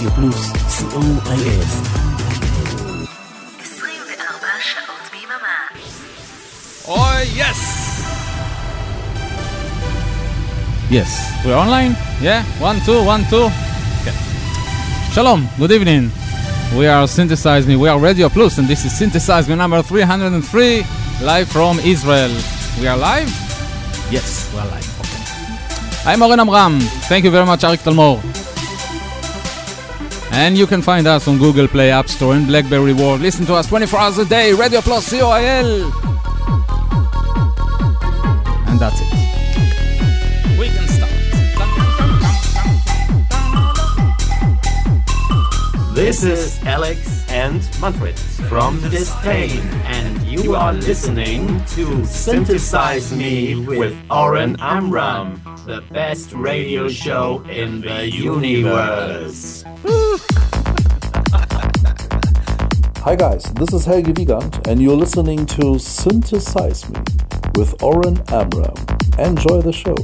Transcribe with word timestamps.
רדיו 0.00 0.10
פלוס, 0.10 0.52
סיום 0.68 1.18
אייל. 1.30 1.60
24 3.62 4.48
שעות 4.60 5.10
ביממה. 5.12 5.58
אוי, 6.88 7.22
יס! 7.36 7.60
Yes, 10.90 11.10
we're 11.44 11.54
online? 11.54 11.94
Yeah, 12.22 12.42
one, 12.60 12.80
two, 12.86 13.04
one, 13.04 13.24
two. 13.30 13.50
Shalom, 15.12 15.48
good 15.58 15.72
evening. 15.72 16.10
We 16.78 16.86
are 16.86 17.06
Synthesizing. 17.06 17.68
Me, 17.68 17.76
we 17.76 17.88
are 17.88 17.98
Radio 17.98 18.28
Plus, 18.30 18.56
and 18.58 18.66
this 18.68 18.84
is 18.86 18.92
Synthesize 18.98 19.48
Me 19.48 19.54
number 19.54 19.82
303, 19.82 20.84
live 21.22 21.48
from 21.48 21.78
Israel. 21.80 22.32
We 22.80 22.86
are 22.86 22.96
live? 22.96 23.30
Yes, 24.10 24.50
we 24.52 24.60
are 24.60 24.68
live. 24.74 24.88
Okay. 25.02 26.10
I'm 26.10 26.22
Oren 26.22 26.40
Amram. 26.40 26.80
Thank 27.10 27.24
you 27.26 27.30
very 27.30 27.44
much, 27.44 27.62
Arik 27.64 27.82
Talmor. 27.84 28.29
And 30.32 30.56
you 30.56 30.66
can 30.66 30.80
find 30.80 31.06
us 31.06 31.26
on 31.26 31.38
Google 31.38 31.66
Play, 31.66 31.90
App 31.90 32.08
Store, 32.08 32.34
and 32.34 32.46
Blackberry 32.46 32.92
World. 32.92 33.20
Listen 33.20 33.44
to 33.46 33.54
us 33.54 33.66
24 33.66 33.98
hours 34.00 34.18
a 34.18 34.24
day, 34.24 34.52
Radio 34.52 34.80
Plus, 34.80 35.10
COIL. 35.10 35.90
And 38.68 38.78
that's 38.78 39.00
it. 39.00 40.58
We 40.58 40.68
can 40.68 40.88
start. 40.88 41.10
This 45.94 46.22
is 46.22 46.62
Alex 46.64 47.28
and 47.28 47.68
Manfred 47.80 48.18
from 48.48 48.80
Disdain, 48.88 49.60
and 49.84 50.22
you 50.22 50.54
are 50.54 50.72
listening 50.72 51.64
to 51.66 52.04
Synthesize 52.06 53.12
Me 53.12 53.66
with 53.66 53.96
Oren 54.10 54.56
Amram, 54.60 55.40
the 55.66 55.82
best 55.92 56.32
radio 56.32 56.88
show 56.88 57.42
in 57.50 57.80
the 57.80 58.08
universe. 58.10 59.59
Hi 63.02 63.16
guys, 63.16 63.44
this 63.54 63.72
is 63.72 63.86
Helge 63.86 64.14
Wiegand 64.18 64.68
and 64.68 64.82
you're 64.82 64.94
listening 64.94 65.46
to 65.46 65.78
Synthesize 65.78 66.86
Me 66.90 67.00
with 67.54 67.82
Oren 67.82 68.22
Amram. 68.28 68.74
Enjoy 69.18 69.62
the 69.62 69.72
show. 69.72 69.96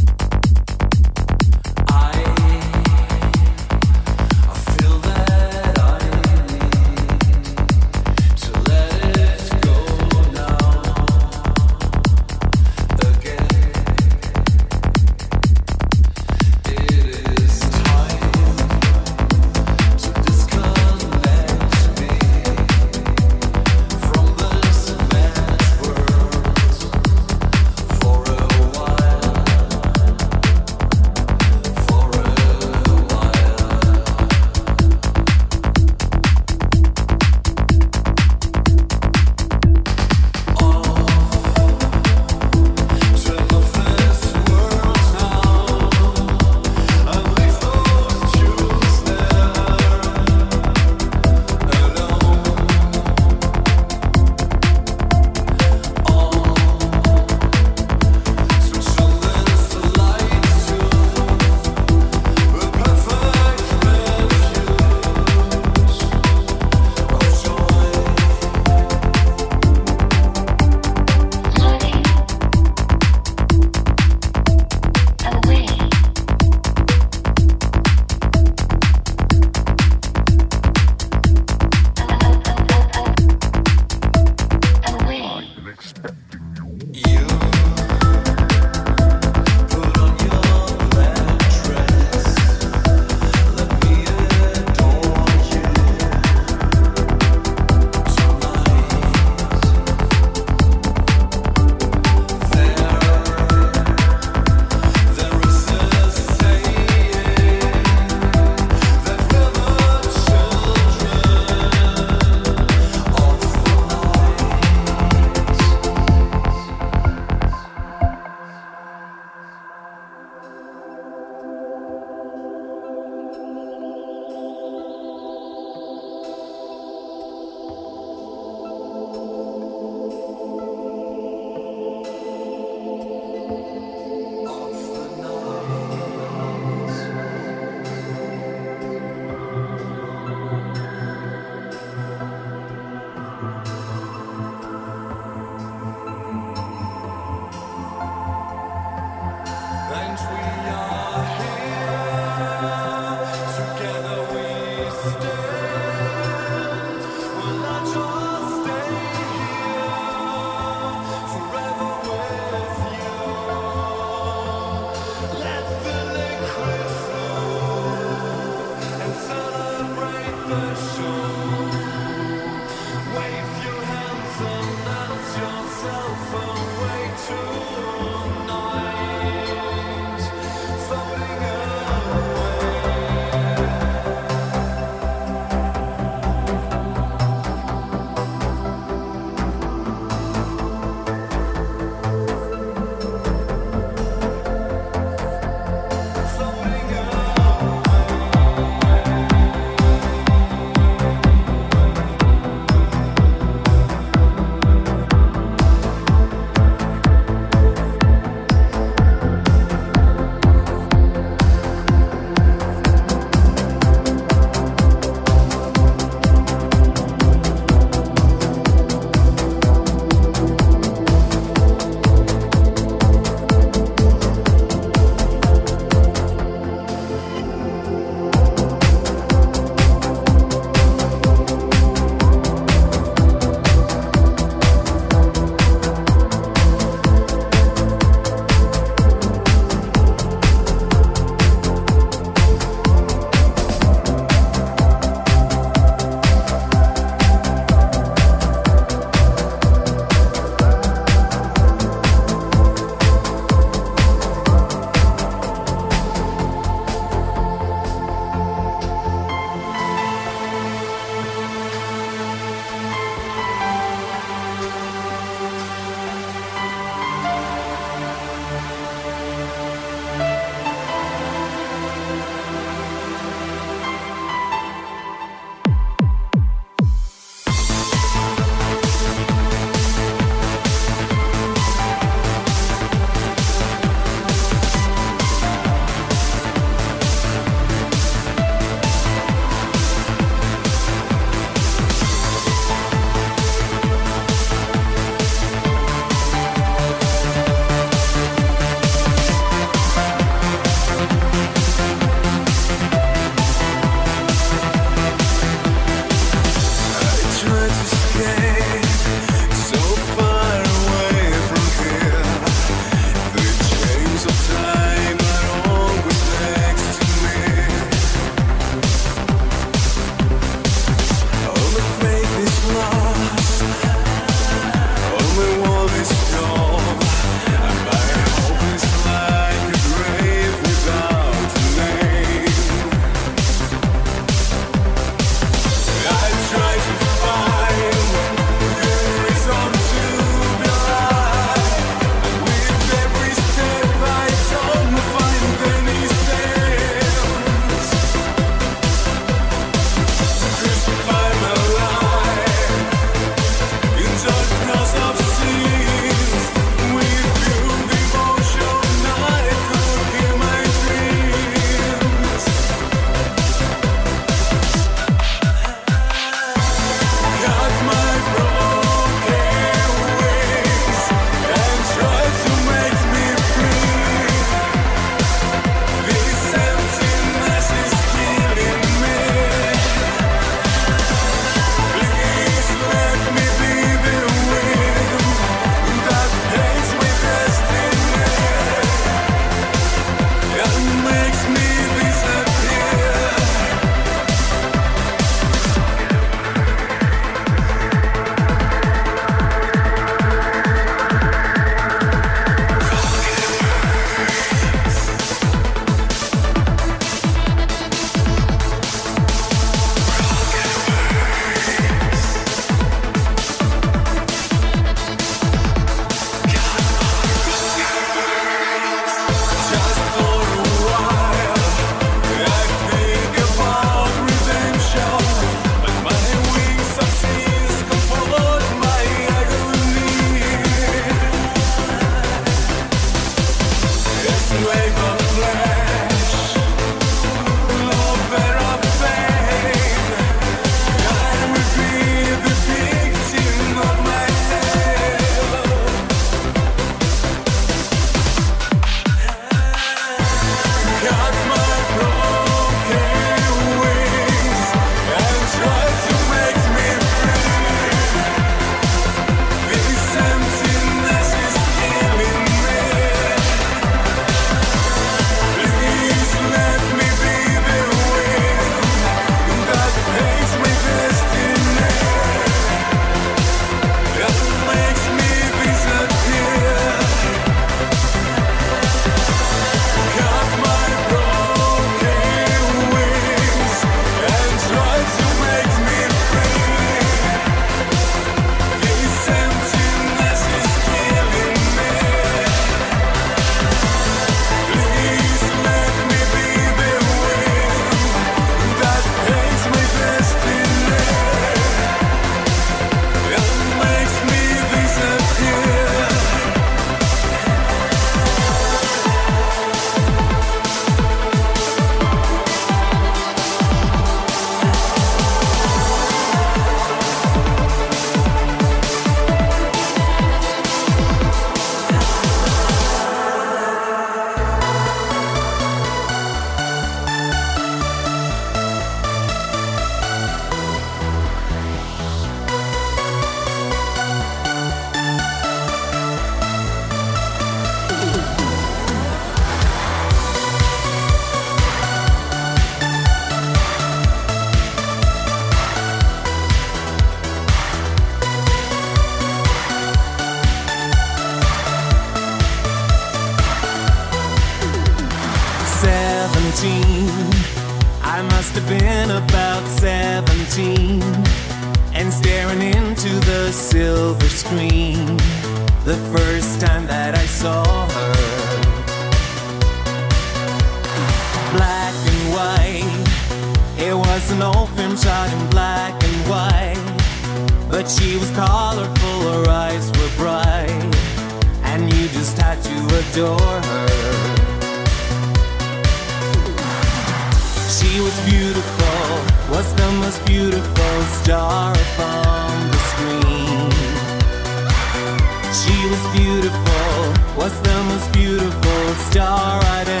Was 596.01 596.17
beautiful, 596.17 597.13
was 597.37 597.61
the 597.61 597.83
most 597.83 598.11
beautiful 598.11 598.93
star 599.11 599.61
I'd 599.63 599.87
ever 599.87 600.00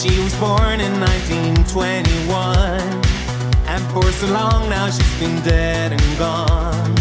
she 0.00 0.18
was 0.20 0.34
born 0.36 0.80
in 0.80 0.98
1921. 0.98 2.80
And 3.68 3.82
for 3.92 4.10
so 4.10 4.26
long 4.32 4.70
now 4.70 4.88
she's 4.88 5.20
been 5.20 5.38
dead 5.42 5.92
and 5.92 6.18
gone. 6.18 6.96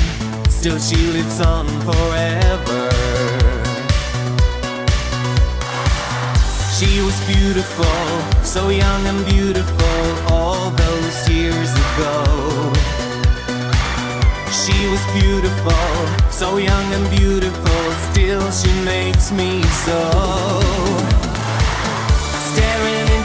Still 0.49 0.77
she 0.79 0.97
lives 1.15 1.39
on 1.39 1.65
forever. 1.87 2.89
She 6.77 6.99
was 7.01 7.17
beautiful, 7.25 8.43
so 8.43 8.67
young 8.67 9.07
and 9.07 9.25
beautiful 9.27 10.01
all 10.33 10.69
those 10.71 11.29
years 11.29 11.71
ago. 11.85 12.73
She 14.51 14.77
was 14.91 15.03
beautiful, 15.21 15.87
so 16.31 16.57
young 16.57 16.93
and 16.93 17.09
beautiful, 17.17 17.81
still 18.11 18.51
she 18.51 18.71
makes 18.83 19.31
me 19.31 19.63
so. 19.85 21.18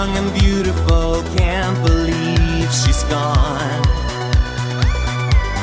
young 0.00 0.16
and 0.16 0.40
beautiful, 0.40 1.22
can't 1.36 1.76
believe 1.84 2.68
she's 2.72 3.02
gone. 3.04 3.82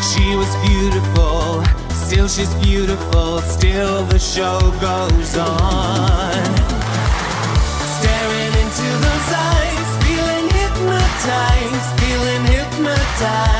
She 0.09 0.35
was 0.35 0.51
beautiful, 0.67 1.63
still 2.05 2.27
she's 2.27 2.53
beautiful, 2.55 3.39
still 3.39 4.03
the 4.05 4.19
show 4.19 4.59
goes 4.79 5.37
on. 5.37 6.43
Staring 7.97 8.53
into 8.61 8.87
those 9.05 9.29
eyes, 9.53 9.89
feeling 10.05 10.45
hypnotized, 10.59 11.89
feeling 11.99 12.43
hypnotized. 12.45 13.56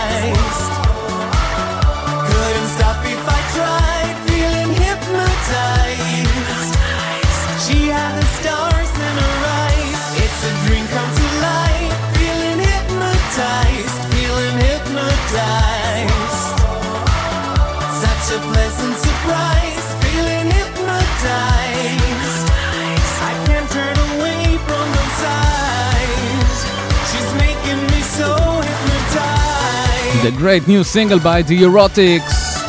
The 30.24 30.36
great 30.36 30.67
new 30.67 30.84
single 30.84 31.19
by 31.19 31.41
The 31.41 31.57
Eurotix, 31.57 32.22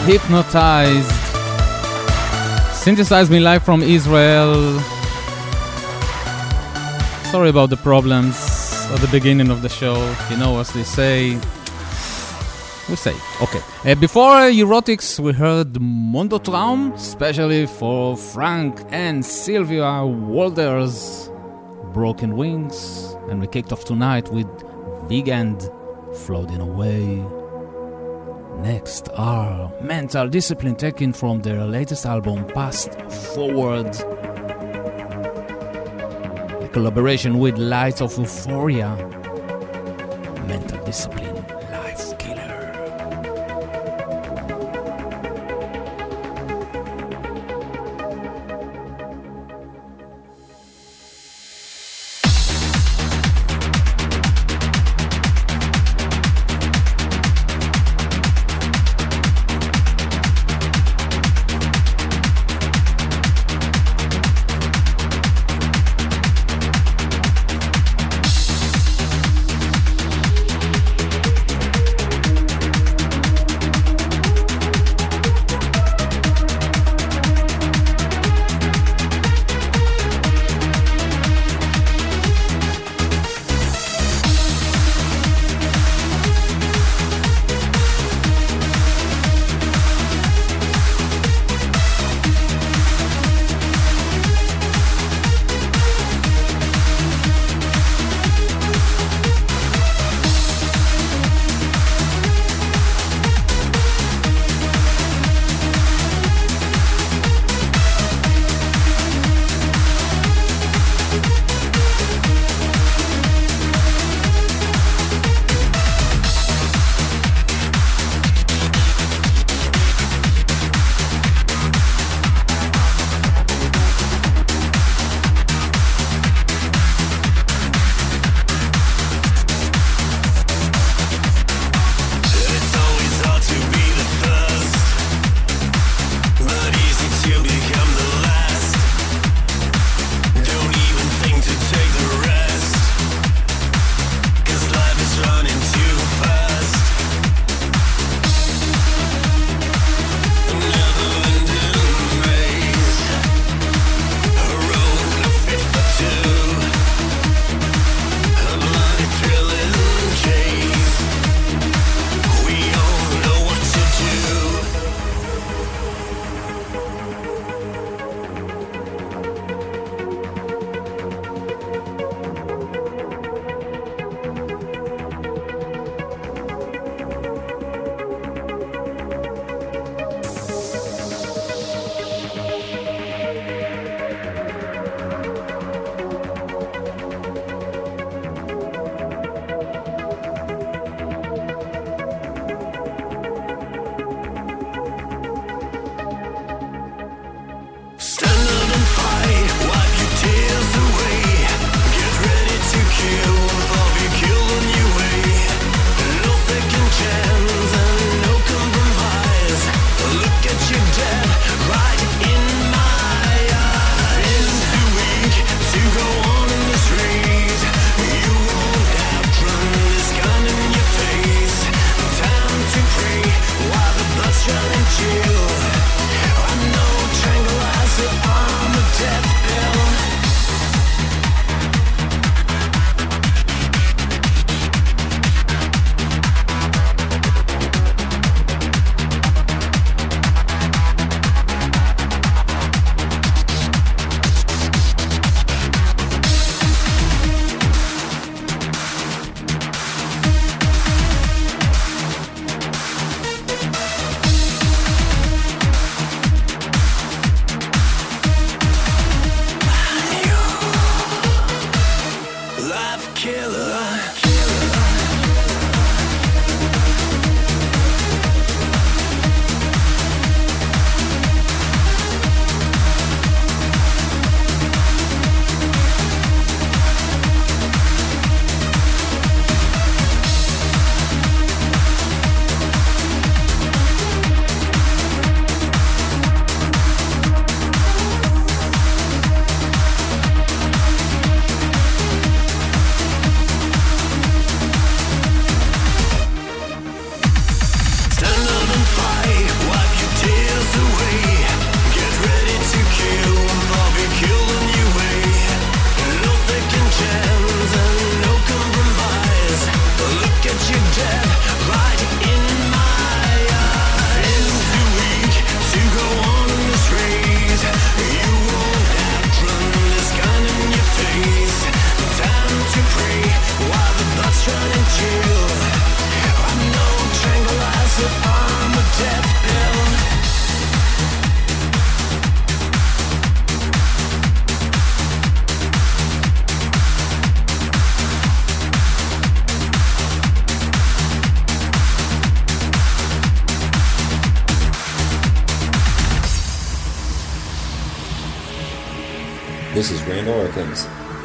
Hypnotized. 0.06 1.10
Synthesize 2.72 3.28
Me 3.30 3.40
live 3.40 3.64
from 3.64 3.82
Israel. 3.82 4.78
Sorry 7.32 7.48
about 7.48 7.70
the 7.70 7.76
problems 7.76 8.36
at 8.92 9.00
the 9.00 9.08
beginning 9.10 9.50
of 9.50 9.62
the 9.62 9.68
show. 9.68 9.96
You 10.30 10.36
know, 10.36 10.60
as 10.60 10.72
they 10.72 10.84
say, 10.84 11.40
we 12.88 12.96
say. 12.96 13.14
Okay. 13.42 13.60
Uh, 13.84 13.94
before 13.94 14.50
Eurotix, 14.50 15.18
we 15.18 15.32
heard 15.32 15.74
Mondträume, 15.74 16.94
especially 16.94 17.66
for 17.66 18.16
Frank 18.16 18.84
and 18.90 19.24
Sylvia 19.24 20.04
Walder's 20.04 21.30
Broken 21.92 22.36
Wings. 22.36 23.16
And 23.28 23.40
we 23.40 23.46
kicked 23.46 23.72
off 23.72 23.84
tonight 23.84 24.32
with 24.32 24.48
Wiegand 25.08 25.70
Floating 26.24 26.60
Away. 26.60 27.24
Next 28.62 29.08
are 29.14 29.72
Mental 29.80 30.28
Discipline 30.28 30.74
taken 30.74 31.12
from 31.12 31.42
their 31.42 31.64
latest 31.64 32.06
album 32.06 32.46
Past 32.48 33.00
Forward. 33.34 33.94
A 36.62 36.68
collaboration 36.72 37.38
with 37.38 37.56
Lights 37.58 38.00
of 38.00 38.18
Euphoria. 38.18 38.96
Mental 40.46 40.82
Discipline 40.84 41.57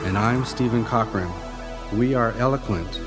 And 0.05 0.15
I'm 0.15 0.45
Stephen 0.45 0.85
Cochran. 0.85 1.31
We 1.97 2.13
are 2.13 2.31
eloquent, 2.33 2.99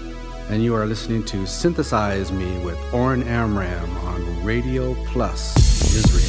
and 0.48 0.60
you 0.60 0.74
are 0.74 0.84
listening 0.84 1.22
to 1.26 1.46
Synthesize 1.46 2.32
Me 2.32 2.58
with 2.64 2.76
Oren 2.92 3.22
Amram 3.22 3.96
on 3.98 4.44
Radio 4.44 4.94
Plus 5.04 5.54
Israel. 5.94 6.25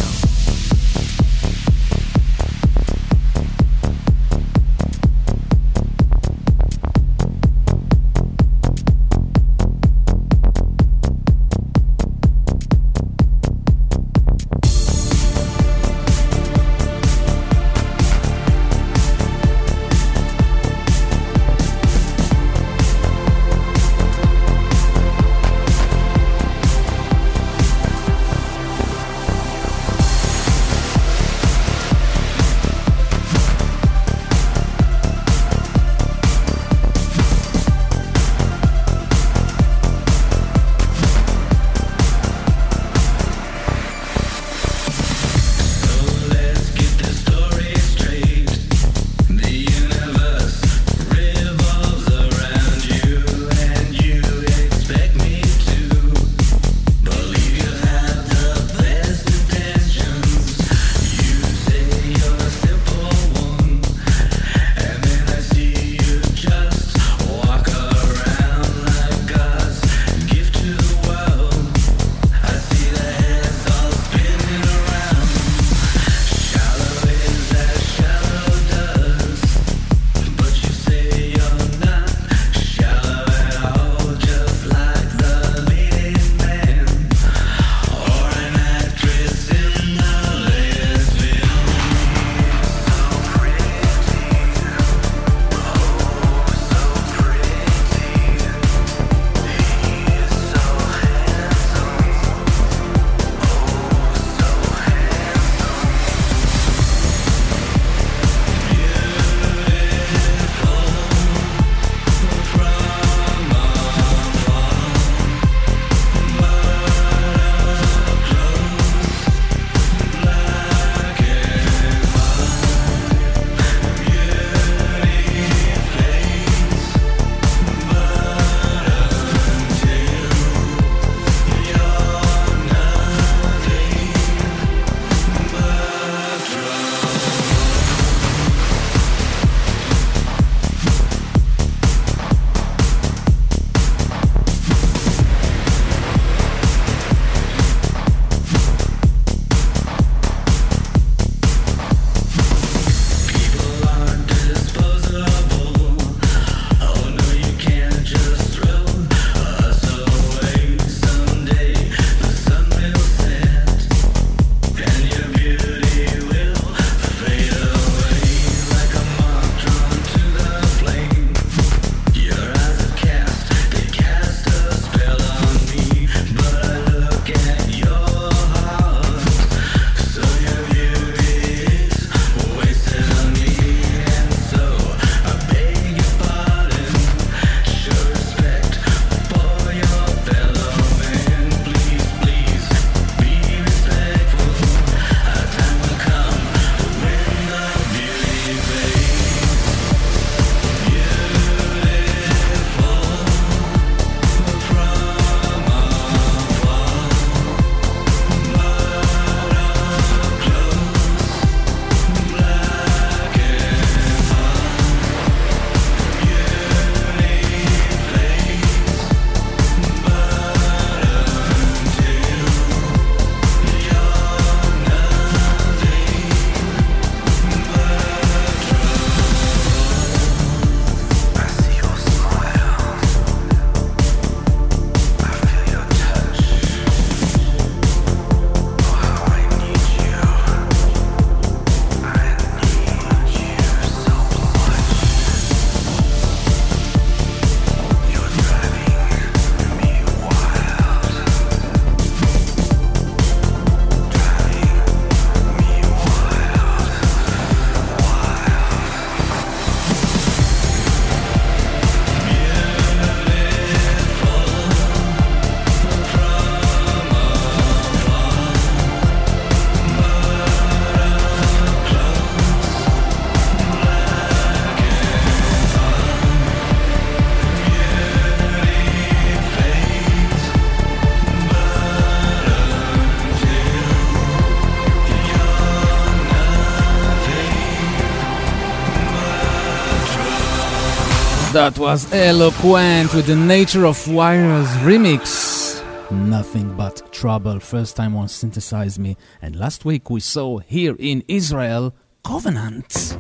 That 291.67 291.79
was 291.79 292.13
eloquent 292.13 293.13
with 293.13 293.25
the 293.25 293.35
Nature 293.35 293.85
of 293.85 294.07
Wires 294.07 294.69
remix. 294.87 295.83
Nothing 296.09 296.73
but 296.77 297.11
trouble. 297.11 297.59
First 297.59 297.97
time 297.97 298.15
on 298.15 298.29
Synthesize 298.29 298.97
Me. 298.97 299.17
And 299.41 299.53
last 299.53 299.83
week 299.83 300.09
we 300.09 300.21
saw 300.21 300.59
here 300.59 300.95
in 300.97 301.25
Israel 301.27 301.93
Covenant 302.23 303.17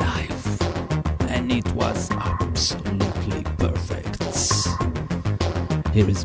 live. 0.00 0.62
And 1.28 1.52
it 1.52 1.70
was 1.74 2.10
absolutely 2.12 3.42
perfect. 3.58 4.22
Here 5.92 6.08
is 6.08 6.24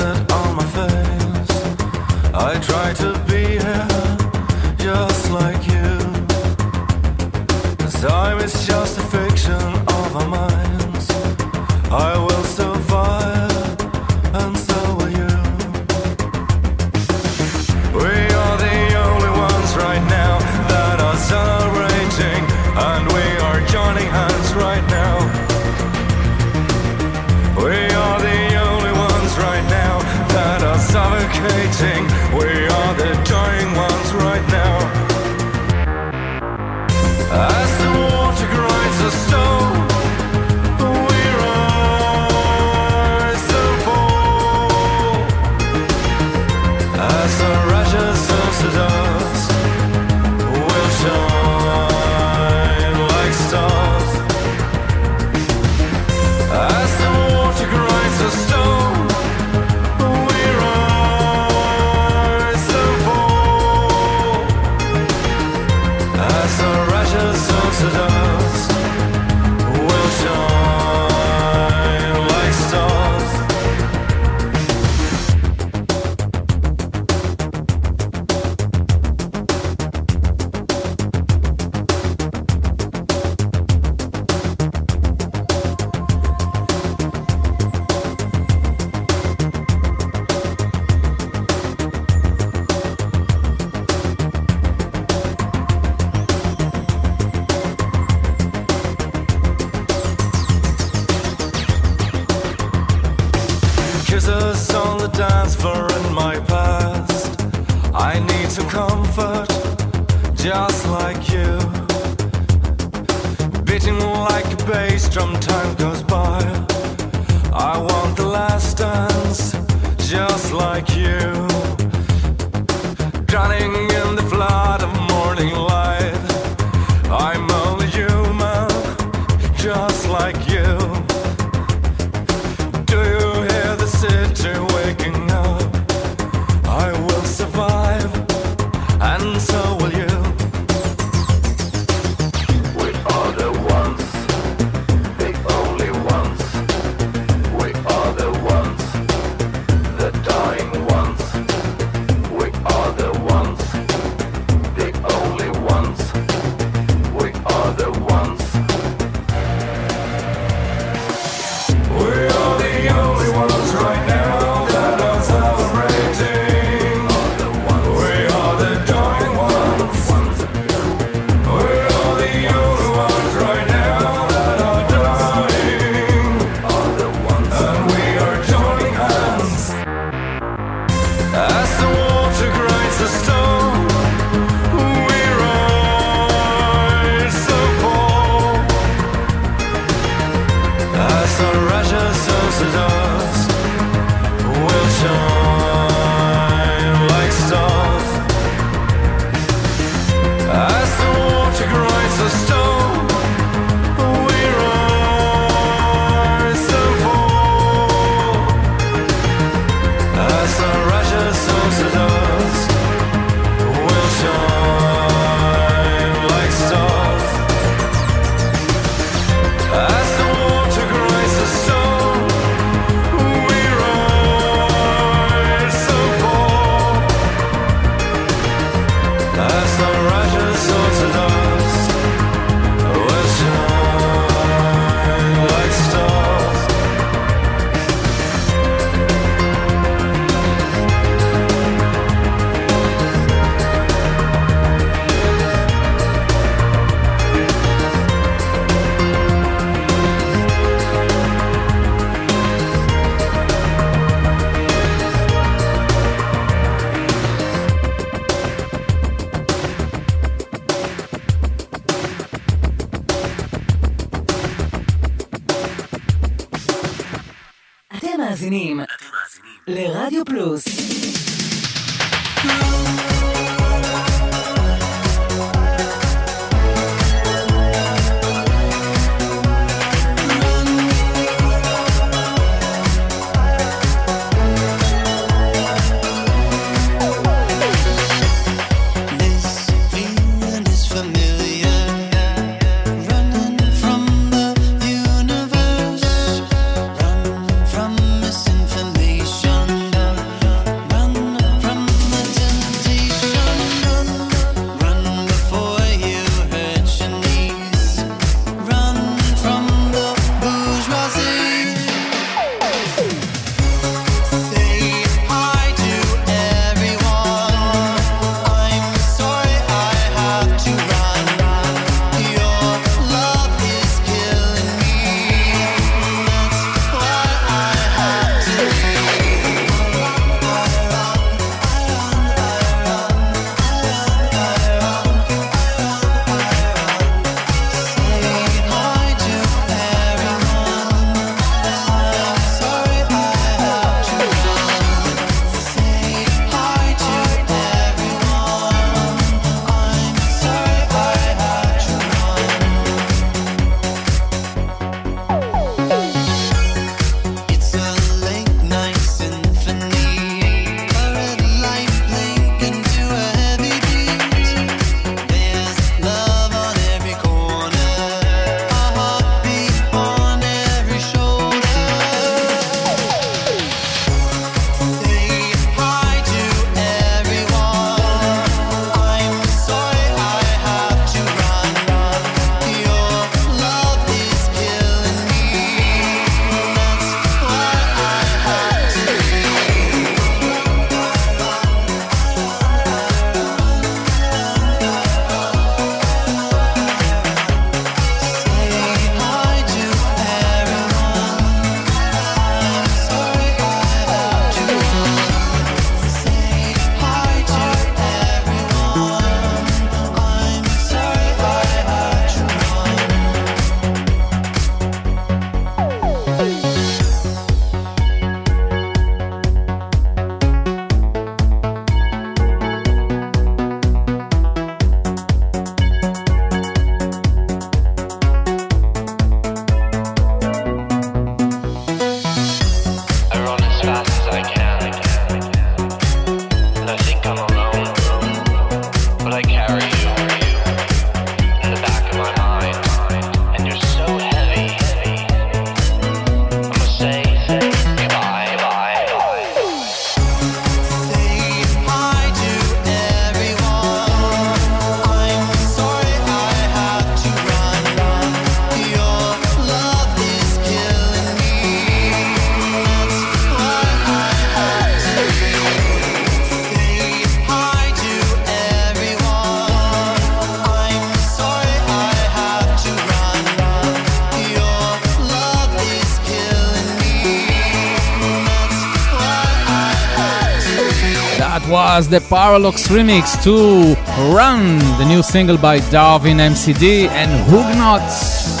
was 482.01 482.09
the 482.09 482.19
Parralox 482.35 482.87
remix 482.87 483.43
to 483.43 483.93
Run, 484.33 484.79
the 484.97 485.05
new 485.05 485.21
single 485.21 485.55
by 485.55 485.77
Darwin 485.91 486.37
MCD 486.37 487.07
and 487.09 487.31
Huguenots. 487.47 488.57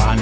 Run, 0.00 0.18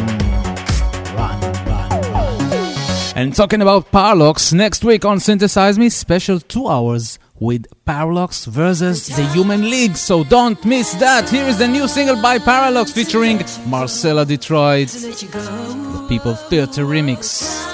run, 1.17 1.41
run, 1.67 2.13
run. 2.13 3.17
And 3.17 3.35
talking 3.35 3.63
about 3.63 3.91
Parralox, 3.91 4.53
next 4.53 4.85
week 4.85 5.07
on 5.07 5.19
Synthesize 5.19 5.79
Me, 5.79 5.89
special 5.89 6.41
two 6.41 6.69
hours 6.69 7.19
with 7.41 7.65
Parralox 7.87 8.47
versus 8.49 9.07
the 9.07 9.25
Human 9.29 9.63
League. 9.71 9.97
So 9.97 10.25
don't 10.25 10.63
miss 10.63 10.93
that. 10.95 11.31
Here 11.31 11.47
is 11.47 11.57
the 11.57 11.69
new 11.69 11.89
single 11.89 12.21
by 12.21 12.39
Parralox 12.39 12.93
featuring 12.93 13.41
Marcella 13.67 14.27
Detroit, 14.27 14.89
the 14.89 16.07
People 16.11 16.35
Theatre 16.35 16.85
remix. 16.85 17.74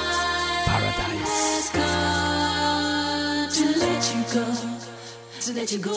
let 5.61 5.73
you 5.73 5.79
go. 5.79 5.93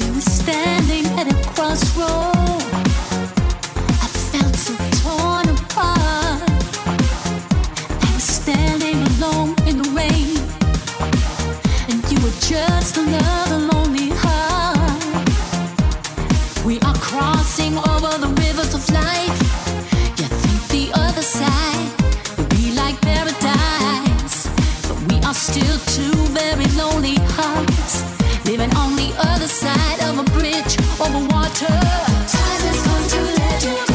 We 0.00 0.10
were 0.10 0.20
standing 0.20 1.06
at 1.20 1.30
a 1.30 1.36
crossroad. 1.50 2.62
I 4.02 4.08
felt 4.32 4.56
so 4.56 4.74
torn 5.02 5.48
apart. 5.54 6.42
I 6.88 8.10
was 8.12 8.24
standing 8.24 8.98
alone 9.12 9.54
in 9.68 9.78
the 9.82 9.88
rain, 10.00 10.36
and 11.88 12.02
you 12.10 12.18
were 12.24 12.36
just 12.40 12.96
another 12.96 13.58
lonely 13.58 14.10
heart. 14.24 15.28
We 16.66 16.80
are 16.80 16.96
crossing 16.96 17.78
over 17.78 18.18
the 18.18 18.30
rivers 18.42 18.74
of 18.74 18.82
life. 18.90 19.38
You 20.18 20.26
think 20.26 20.58
the 20.74 20.90
other 21.00 21.22
side. 21.22 22.01
still 25.34 25.78
two 25.86 26.12
very 26.34 26.66
lonely 26.76 27.14
hearts 27.20 28.02
living 28.44 28.74
on 28.76 28.94
the 28.96 29.14
other 29.18 29.48
side 29.48 30.00
of 30.02 30.18
a 30.18 30.24
bridge 30.32 30.76
over 31.00 31.26
water. 31.28 31.66
Time 31.66 32.62
is 32.70 32.82
going 32.86 33.08
to 33.08 33.40
legend. 33.40 33.91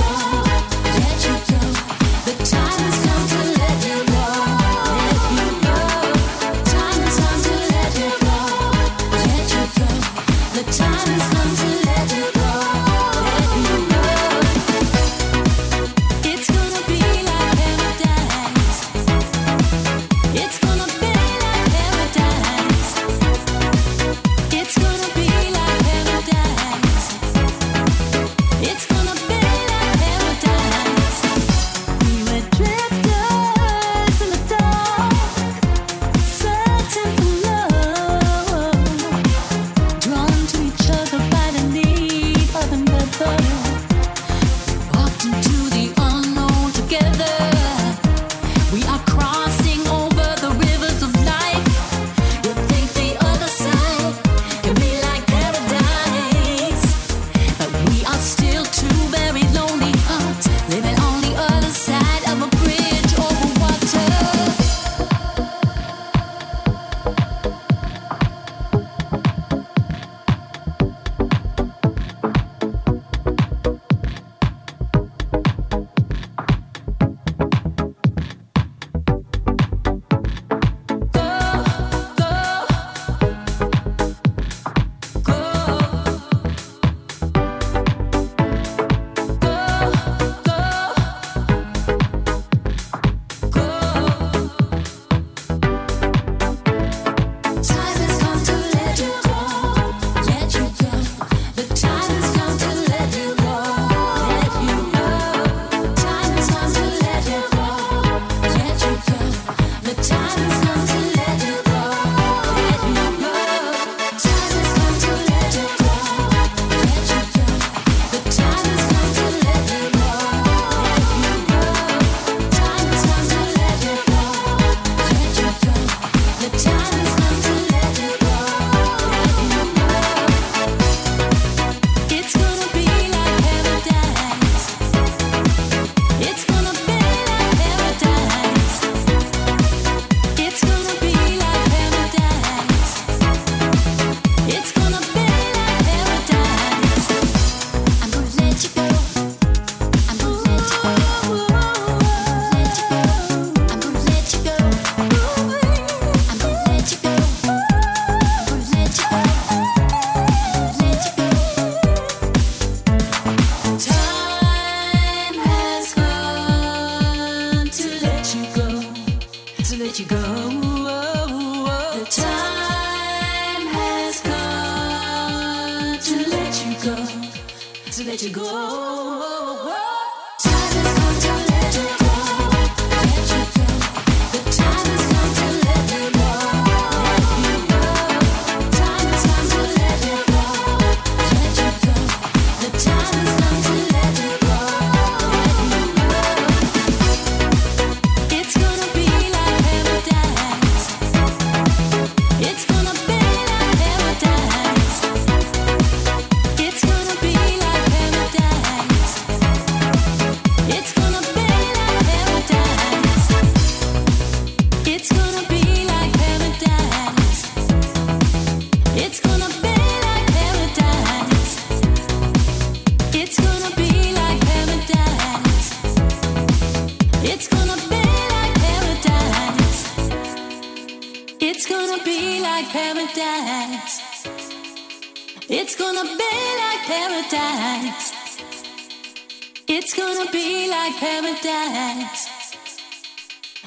Like 240.89 240.99
paradise. 240.99 242.27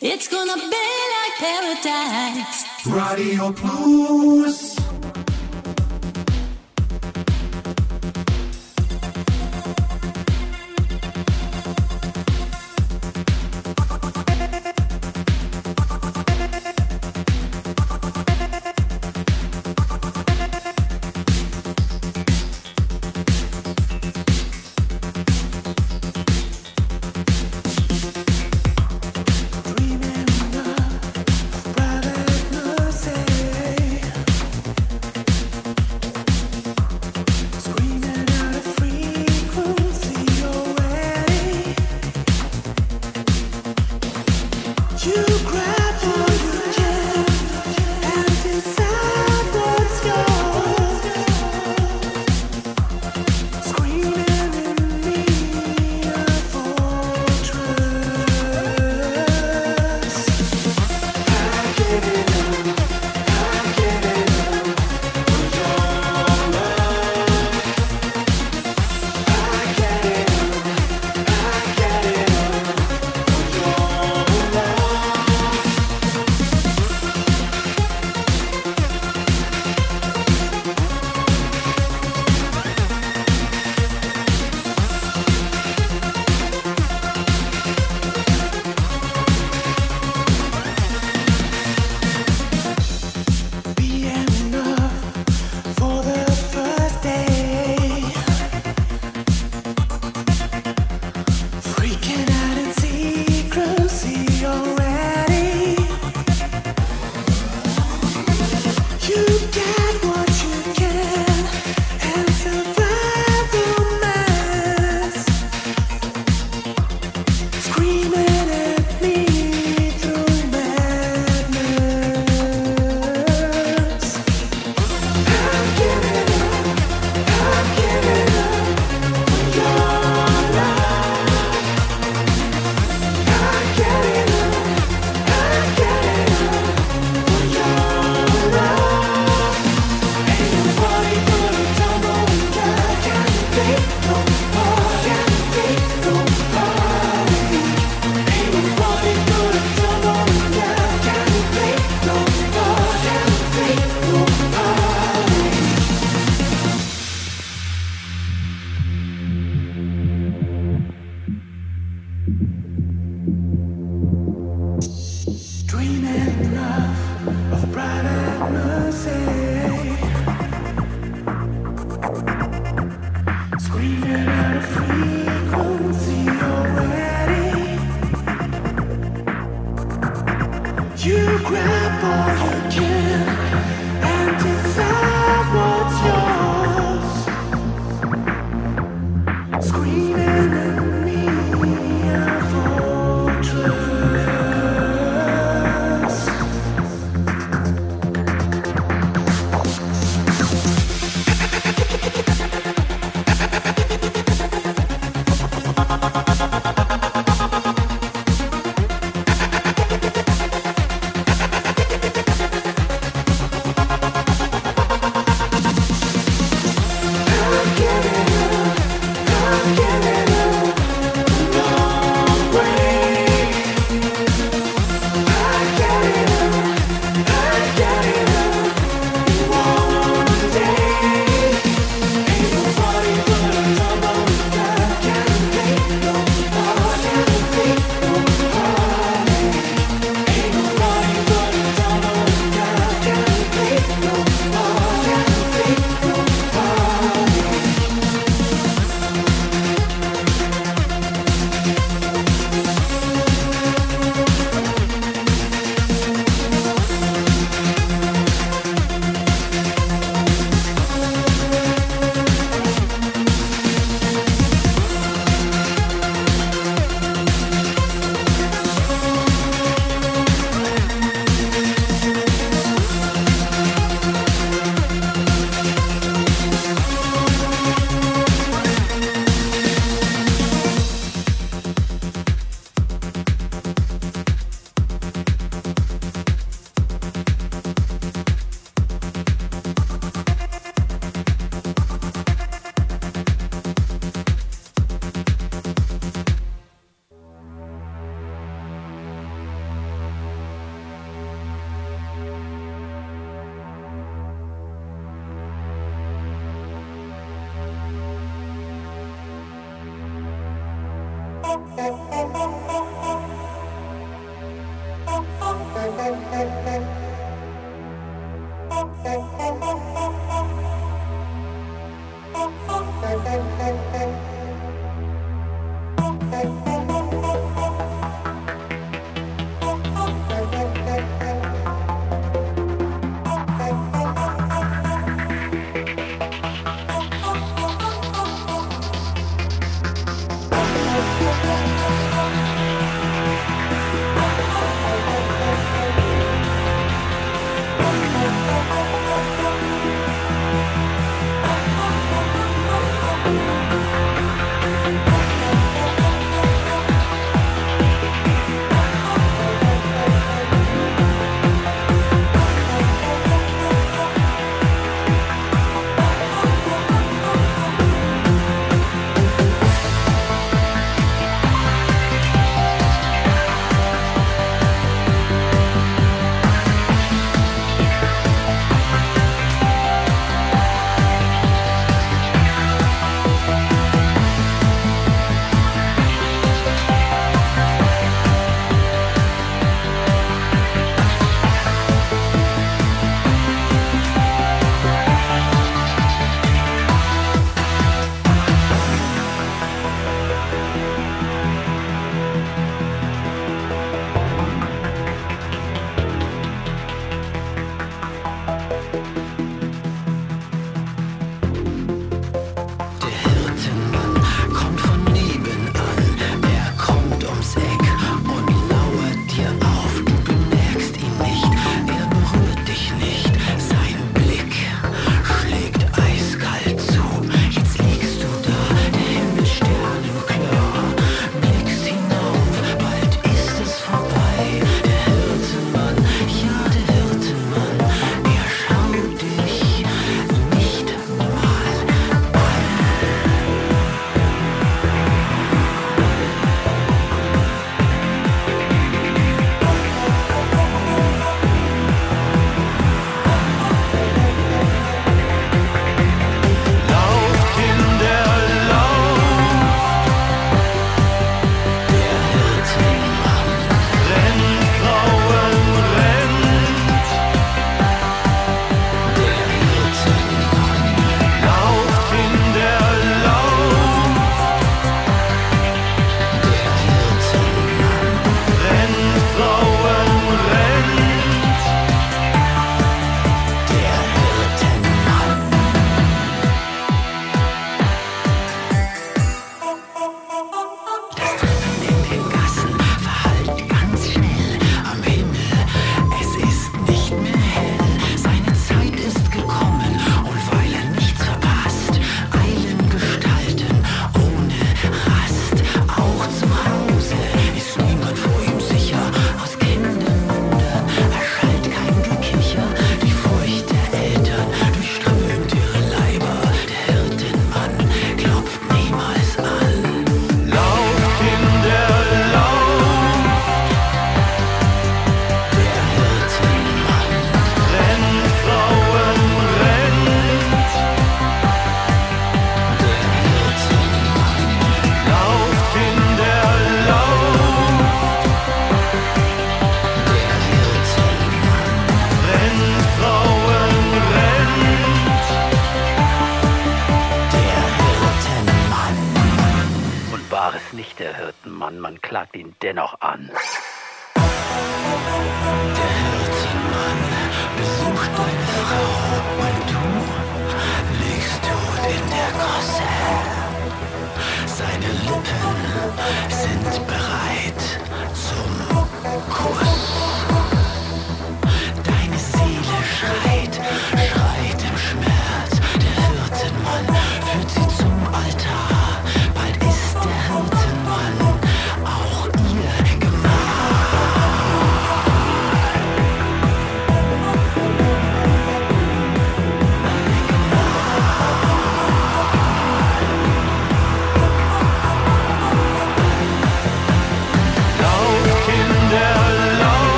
It's 0.00 0.28
gonna 0.28 0.56
be 0.56 0.86
like 1.14 1.36
paradise. 1.38 2.64
Radio 2.86 3.52
Plus. 3.52 3.71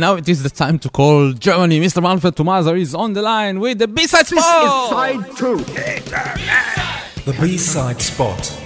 Now 0.00 0.14
it 0.16 0.28
is 0.28 0.42
the 0.42 0.50
time 0.50 0.78
to 0.78 0.88
call 0.88 1.32
Germany. 1.32 1.78
Mr. 1.78 2.02
Manfred 2.02 2.34
Tomaser 2.34 2.80
is 2.80 2.94
on 2.94 3.12
the 3.12 3.22
line 3.22 3.60
with 3.60 3.78
the 3.78 3.86
B-side 3.86 4.26
spot. 4.26 4.90
The 7.26 7.36
B-side 7.40 8.00
spot 8.00 8.58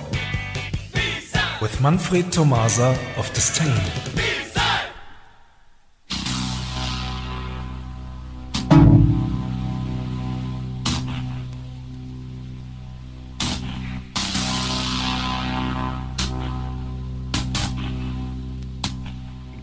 with 1.61 1.81
Manfred 1.83 2.31
Tomasa 2.31 2.97
of 3.17 3.33
Disdain. 3.35 3.75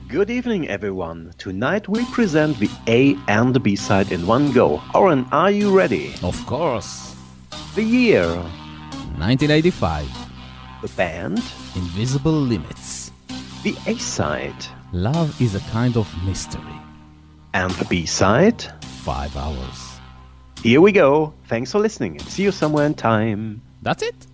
Good 0.10 0.30
evening, 0.30 0.68
everyone. 0.68 1.21
Tonight 1.42 1.88
we 1.90 2.06
present 2.14 2.60
the 2.60 2.70
A 2.88 3.16
and 3.28 3.52
the 3.52 3.60
B 3.60 3.76
side 3.76 4.12
in 4.12 4.28
one 4.28 4.52
go. 4.52 4.80
Oren, 4.94 5.26
are 5.32 5.50
you 5.50 5.76
ready? 5.76 6.14
Of 6.22 6.38
course. 6.46 7.16
The 7.74 7.82
year, 7.82 8.28
1985. 9.18 10.06
the 10.84 10.88
band, 10.90 11.40
Invisible 11.76 12.32
Limits. 12.32 13.12
the 13.64 13.76
A 13.88 13.98
side, 13.98 14.54
Love 14.94 15.34
is 15.42 15.56
a 15.56 15.60
kind 15.72 15.98
of 15.98 16.06
mystery. 16.26 16.78
and 17.56 17.72
the 17.74 17.86
B 17.86 18.06
side. 18.06 18.62
Five 19.02 19.36
hours. 19.36 19.98
Here 20.62 20.80
we 20.80 20.92
go. 20.92 21.34
Thanks 21.48 21.72
for 21.72 21.80
listening 21.80 22.18
and 22.18 22.28
see 22.30 22.44
you 22.44 22.52
somewhere 22.52 22.86
in 22.86 22.94
time. 22.94 23.64
That's 23.82 24.04
it? 24.04 24.28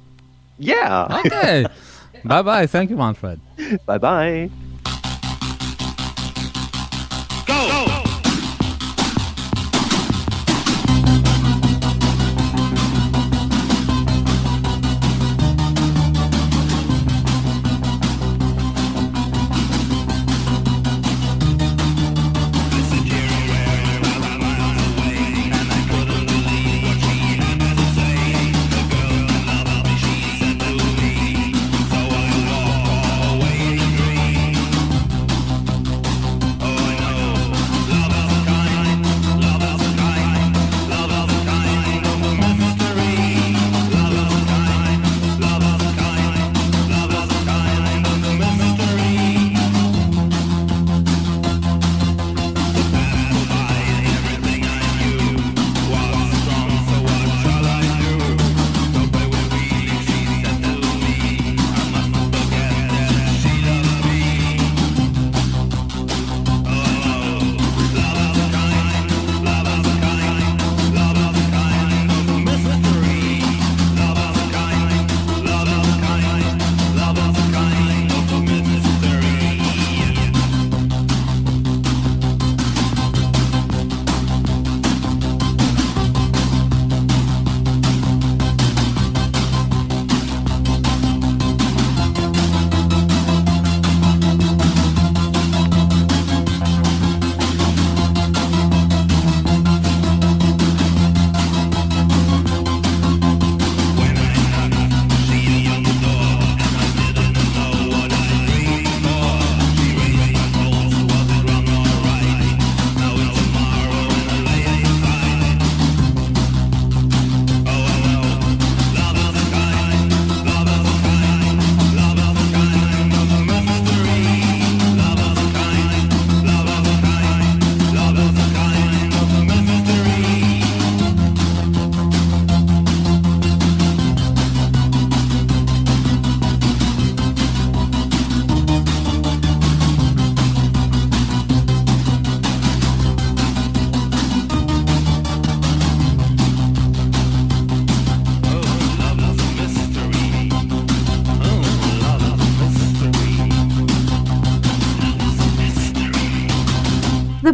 Yeah. 0.59 1.07
Okay. 1.25 1.65
bye 2.25 2.41
bye. 2.41 2.67
Thank 2.67 2.89
you, 2.89 2.97
Manfred. 2.97 3.39
bye 3.85 3.97
bye. 3.97 4.49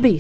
The 0.04 0.20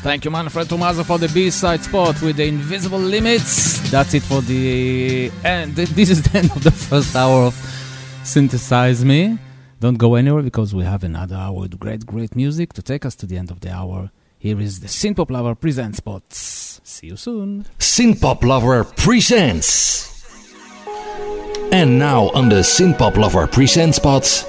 Thank 0.00 0.24
you, 0.24 0.30
Manfred 0.30 0.68
Tomaza, 0.68 1.04
for 1.04 1.18
the 1.18 1.28
B-side 1.28 1.82
spot 1.82 2.22
with 2.22 2.36
the 2.36 2.46
invisible 2.46 2.98
limits. 3.00 3.90
That's 3.90 4.14
it 4.14 4.22
for 4.22 4.40
the 4.40 5.30
end. 5.44 5.74
This 5.74 6.10
is 6.10 6.22
the 6.22 6.38
end 6.38 6.50
of 6.52 6.62
the 6.62 6.70
first 6.70 7.14
hour 7.16 7.42
of 7.46 7.54
Synthesize 8.22 9.04
Me. 9.04 9.38
Don't 9.80 9.98
go 9.98 10.14
anywhere 10.14 10.42
because 10.42 10.74
we 10.74 10.84
have 10.84 11.04
another 11.04 11.34
hour 11.36 11.60
with 11.60 11.78
great, 11.78 12.06
great 12.06 12.36
music 12.36 12.72
to 12.74 12.82
take 12.82 13.04
us 13.04 13.16
to 13.16 13.26
the 13.26 13.36
end 13.36 13.50
of 13.50 13.60
the 13.60 13.72
hour. 13.72 14.10
Here 14.38 14.60
is 14.60 14.80
the 14.80 14.86
Synthpop 14.86 15.30
Lover 15.30 15.54
present 15.54 15.96
spots. 15.96 16.80
See 16.84 17.08
you 17.08 17.16
soon. 17.16 17.66
Synthpop 17.78 18.44
Lover 18.44 18.84
presents. 18.84 20.06
And 21.72 21.98
now 21.98 22.30
on 22.30 22.48
the 22.48 22.60
Synthpop 22.60 23.16
Lover 23.16 23.46
present 23.46 23.96
spots, 23.96 24.44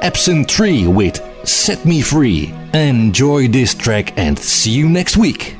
Absent 0.00 0.50
3 0.50 0.86
with 0.86 1.20
Set 1.44 1.84
Me 1.84 2.00
Free. 2.00 2.54
Enjoy 2.74 3.48
this 3.48 3.74
track 3.74 4.16
and 4.18 4.38
see 4.38 4.70
you 4.70 4.88
next 4.88 5.16
week. 5.16 5.56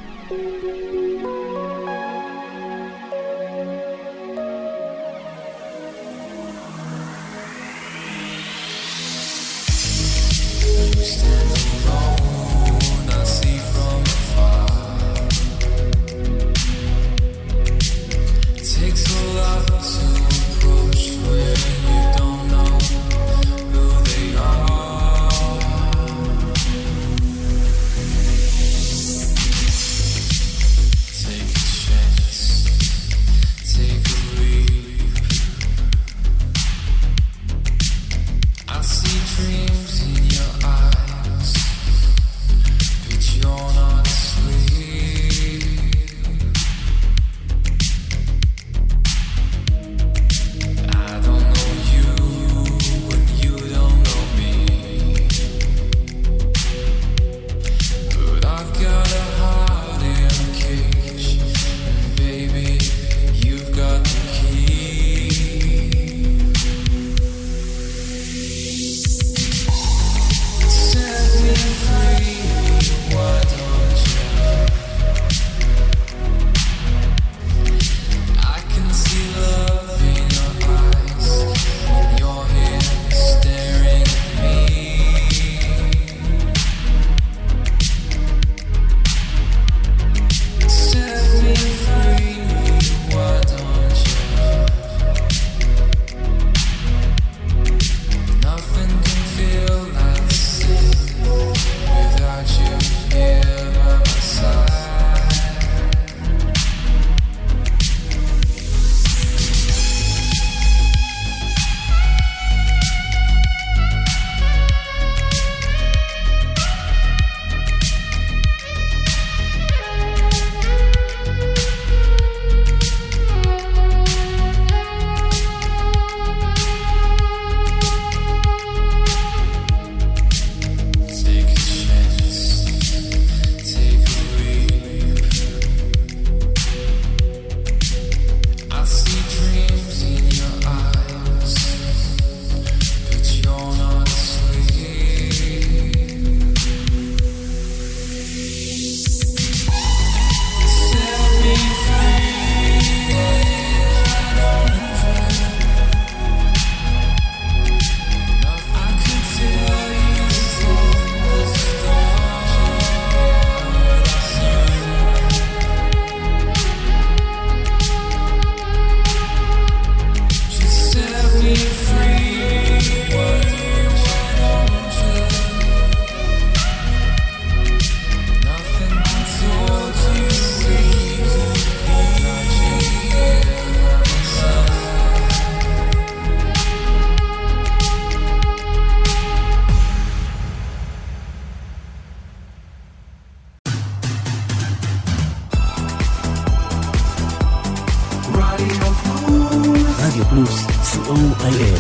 פלוס, 200.42 200.66
co.il. 200.66 201.78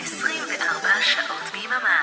24 0.00 1.00
שעות 1.00 1.46
ביממה. 1.52 1.98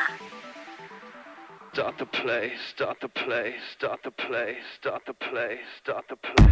Start 1.74 1.98
the 2.00 2.06
play, 2.06 2.46
start 2.74 2.98
the 3.02 3.08
play, 3.08 3.56
start 3.74 4.00
the 4.04 4.12
play, 4.12 4.52
start 4.78 5.04
the 5.08 5.14
play, 5.14 5.54
start 5.80 6.06
the 6.10 6.18
play. 6.26 6.46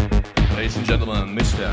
Ladies 0.56 0.78
and 0.78 0.86
gentlemen, 0.86 1.36
Mr. 1.36 1.66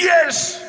Yes! 0.00 0.61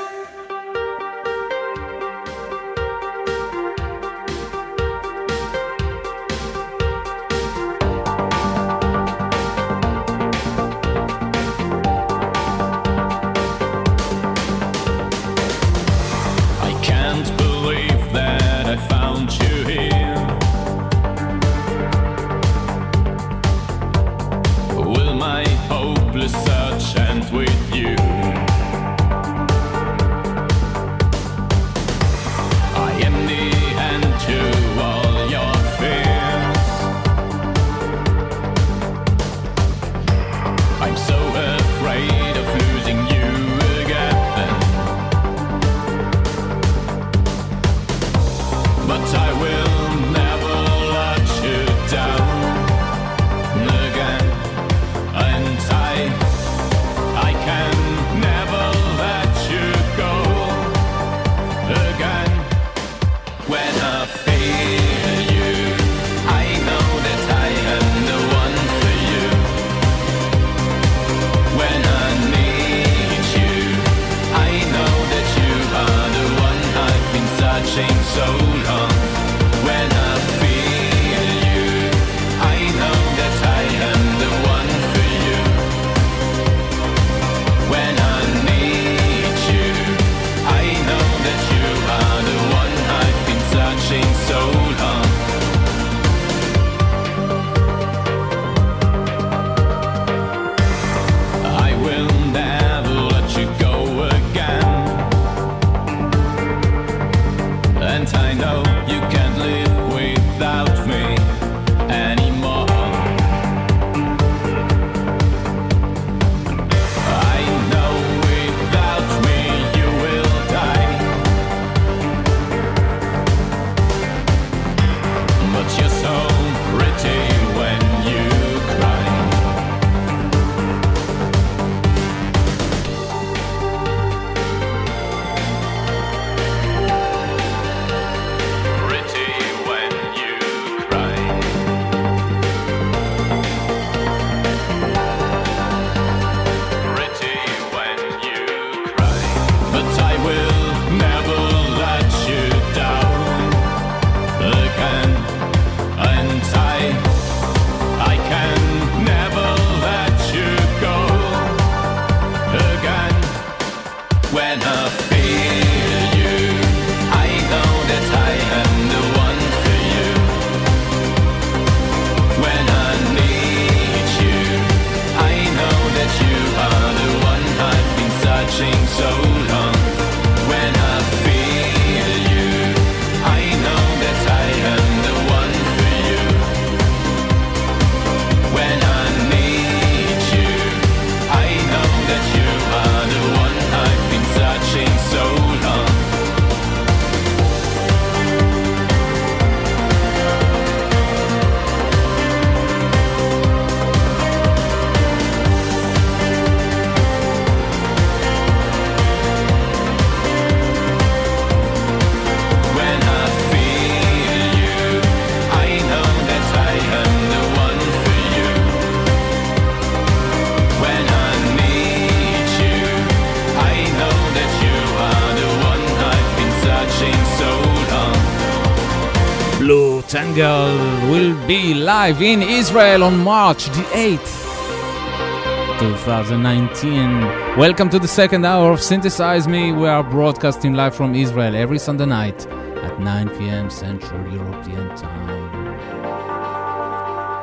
be 231.47 231.75
live 231.75 232.23
in 232.23 232.43
Israel 232.43 233.05
on 233.05 233.19
March 233.19 233.67
the 233.67 233.83
8th, 233.93 235.79
2019. 235.79 237.59
Welcome 237.59 237.91
to 237.91 237.99
the 237.99 238.09
second 238.09 238.47
hour 238.47 238.73
of 238.73 238.81
Synthesize 238.81 239.47
Me. 239.47 239.71
We 239.71 239.87
are 239.87 240.03
broadcasting 240.03 240.73
live 240.73 240.95
from 240.95 241.15
Israel 241.15 241.55
every 241.55 241.79
Sunday 241.79 242.07
night 242.07 242.47
at 242.47 242.99
9 242.99 243.29
p.m. 243.37 243.69
Central 243.69 244.27
European 244.33 244.89
Time. 244.97 245.29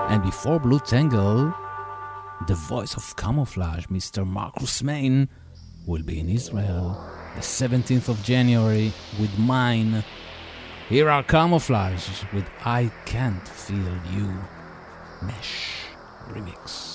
And 0.09 0.23
before 0.23 0.59
Blue 0.59 0.79
Tangle, 0.79 1.53
the 2.47 2.55
voice 2.55 2.95
of 2.95 3.15
camouflage, 3.17 3.85
Mr. 3.85 4.25
Marcus 4.25 4.81
Meyn, 4.81 5.27
will 5.85 6.01
be 6.01 6.19
in 6.19 6.27
Israel 6.27 6.99
the 7.35 7.41
17th 7.41 8.09
of 8.09 8.23
January 8.23 8.91
with 9.19 9.37
mine. 9.37 10.03
Here 10.91 11.09
are 11.09 11.23
camouflages 11.23 12.29
with 12.33 12.43
I 12.65 12.91
Can't 13.05 13.47
Feel 13.47 13.97
You 14.13 14.29
Mesh 15.21 15.85
Remix. 16.27 16.90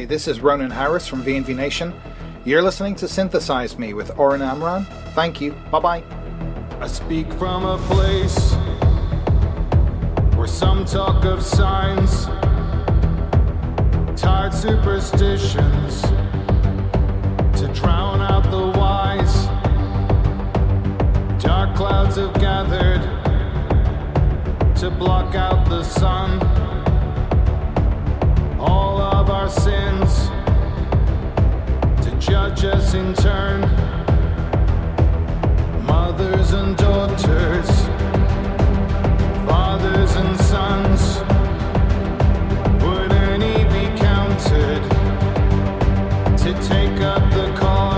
Hi, 0.00 0.06
this 0.06 0.28
is 0.28 0.40
Ronan 0.40 0.70
Harris 0.70 1.06
from 1.06 1.22
VNV 1.22 1.54
Nation. 1.54 1.92
You're 2.46 2.62
listening 2.62 2.94
to 2.94 3.06
Synthesize 3.06 3.78
Me 3.78 3.92
with 3.92 4.18
Oren 4.18 4.40
Amram. 4.40 4.86
Thank 5.14 5.42
you. 5.42 5.52
Bye 5.70 5.78
bye. 5.78 6.04
I 6.80 6.86
speak 6.86 7.30
from 7.34 7.66
a 7.66 7.76
place 7.76 8.54
where 10.38 10.46
some 10.46 10.86
talk 10.86 11.26
of 11.26 11.42
signs, 11.42 12.24
tired 14.18 14.54
superstitions 14.54 16.00
to 17.60 17.70
drown 17.74 18.22
out 18.22 18.50
the 18.50 18.78
wise. 18.78 19.44
Dark 21.44 21.76
clouds 21.76 22.16
have 22.16 22.32
gathered 22.40 23.02
to 24.76 24.90
block 24.90 25.34
out 25.34 25.68
the 25.68 25.82
sun. 25.84 26.49
Sins 29.50 30.28
to 32.04 32.10
judge 32.18 32.64
us 32.64 32.94
in 32.94 33.12
turn 33.14 33.60
mothers 35.82 36.52
and 36.52 36.76
daughters, 36.76 37.70
fathers 39.48 40.14
and 40.16 40.40
sons. 40.40 41.02
Would 42.84 43.12
any 43.12 43.64
be 43.74 43.84
counted 43.98 44.82
to 46.42 46.50
take 46.68 47.00
up 47.00 47.32
the 47.32 47.52
cause? 47.58 47.89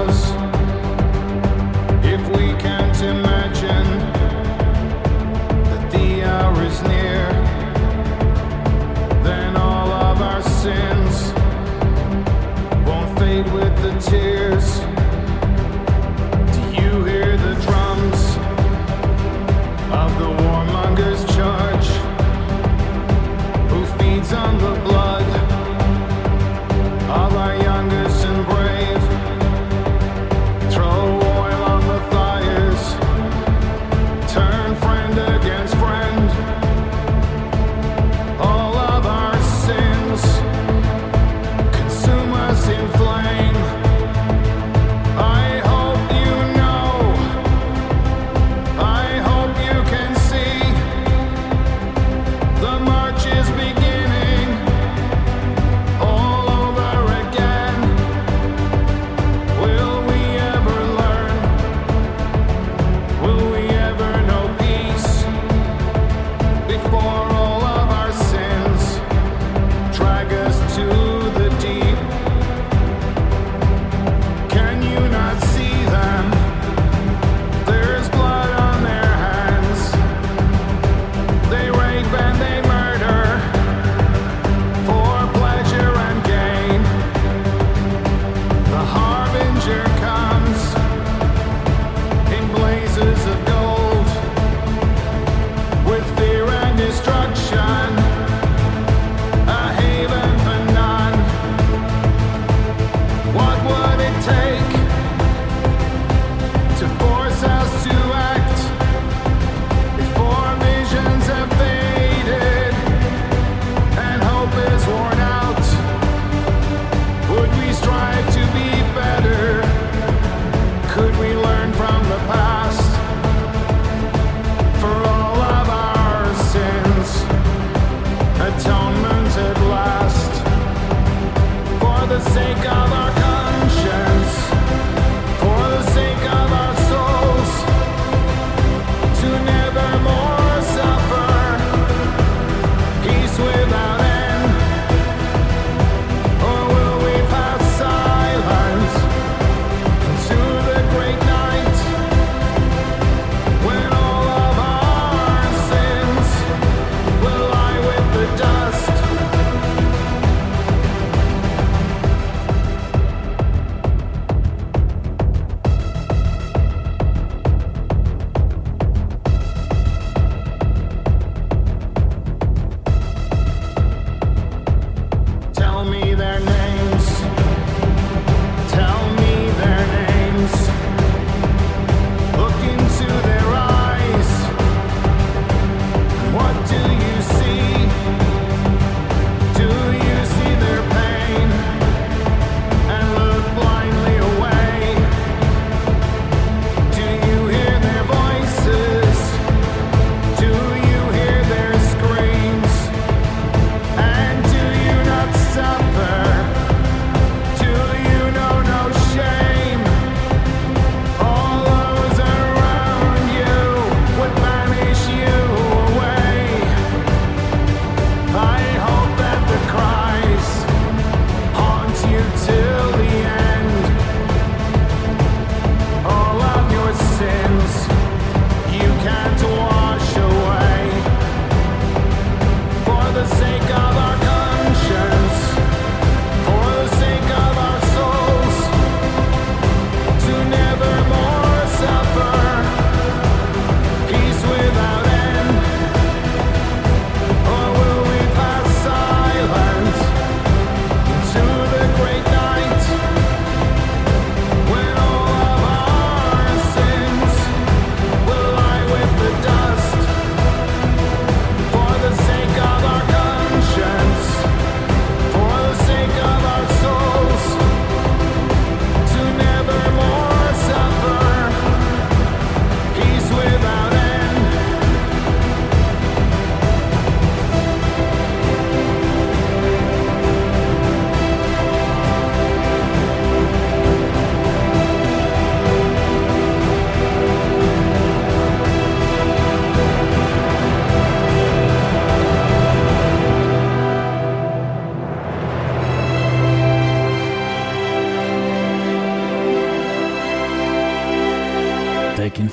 tears? 14.13 14.81
Do 16.55 16.61
you 16.79 17.03
hear 17.05 17.39
the 17.39 17.55
drums 17.65 18.21
of 20.01 20.11
the 20.21 20.29
warmonger's 20.43 21.25
charge? 21.35 21.89
Who 23.71 23.87
feeds 23.97 24.35
on 24.35 24.59
the 24.59 24.81
blood? 24.83 25.02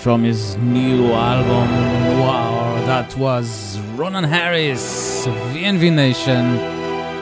From 0.10 0.24
his 0.24 0.58
new 0.58 1.06
album. 1.12 1.70
Wow, 2.20 2.84
that 2.88 3.16
was 3.16 3.78
Ronan 3.94 4.24
Harris, 4.24 5.28
VNV 5.54 5.94
Nation, 5.94 6.46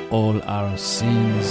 All 0.09 0.41
Our 0.43 0.77
Sins. 0.77 1.47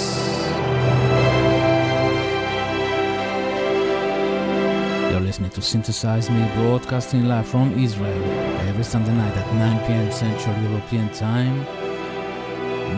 You're 5.10 5.20
listening 5.20 5.50
to 5.50 5.60
Synthesize 5.60 6.30
Me, 6.30 6.50
broadcasting 6.54 7.28
live 7.28 7.46
from 7.46 7.78
Israel 7.78 8.24
every 8.70 8.84
Sunday 8.84 9.12
night 9.12 9.36
at 9.36 9.54
9 9.56 9.86
p.m. 9.86 10.10
Central 10.10 10.56
European 10.70 11.10
Time. 11.10 11.66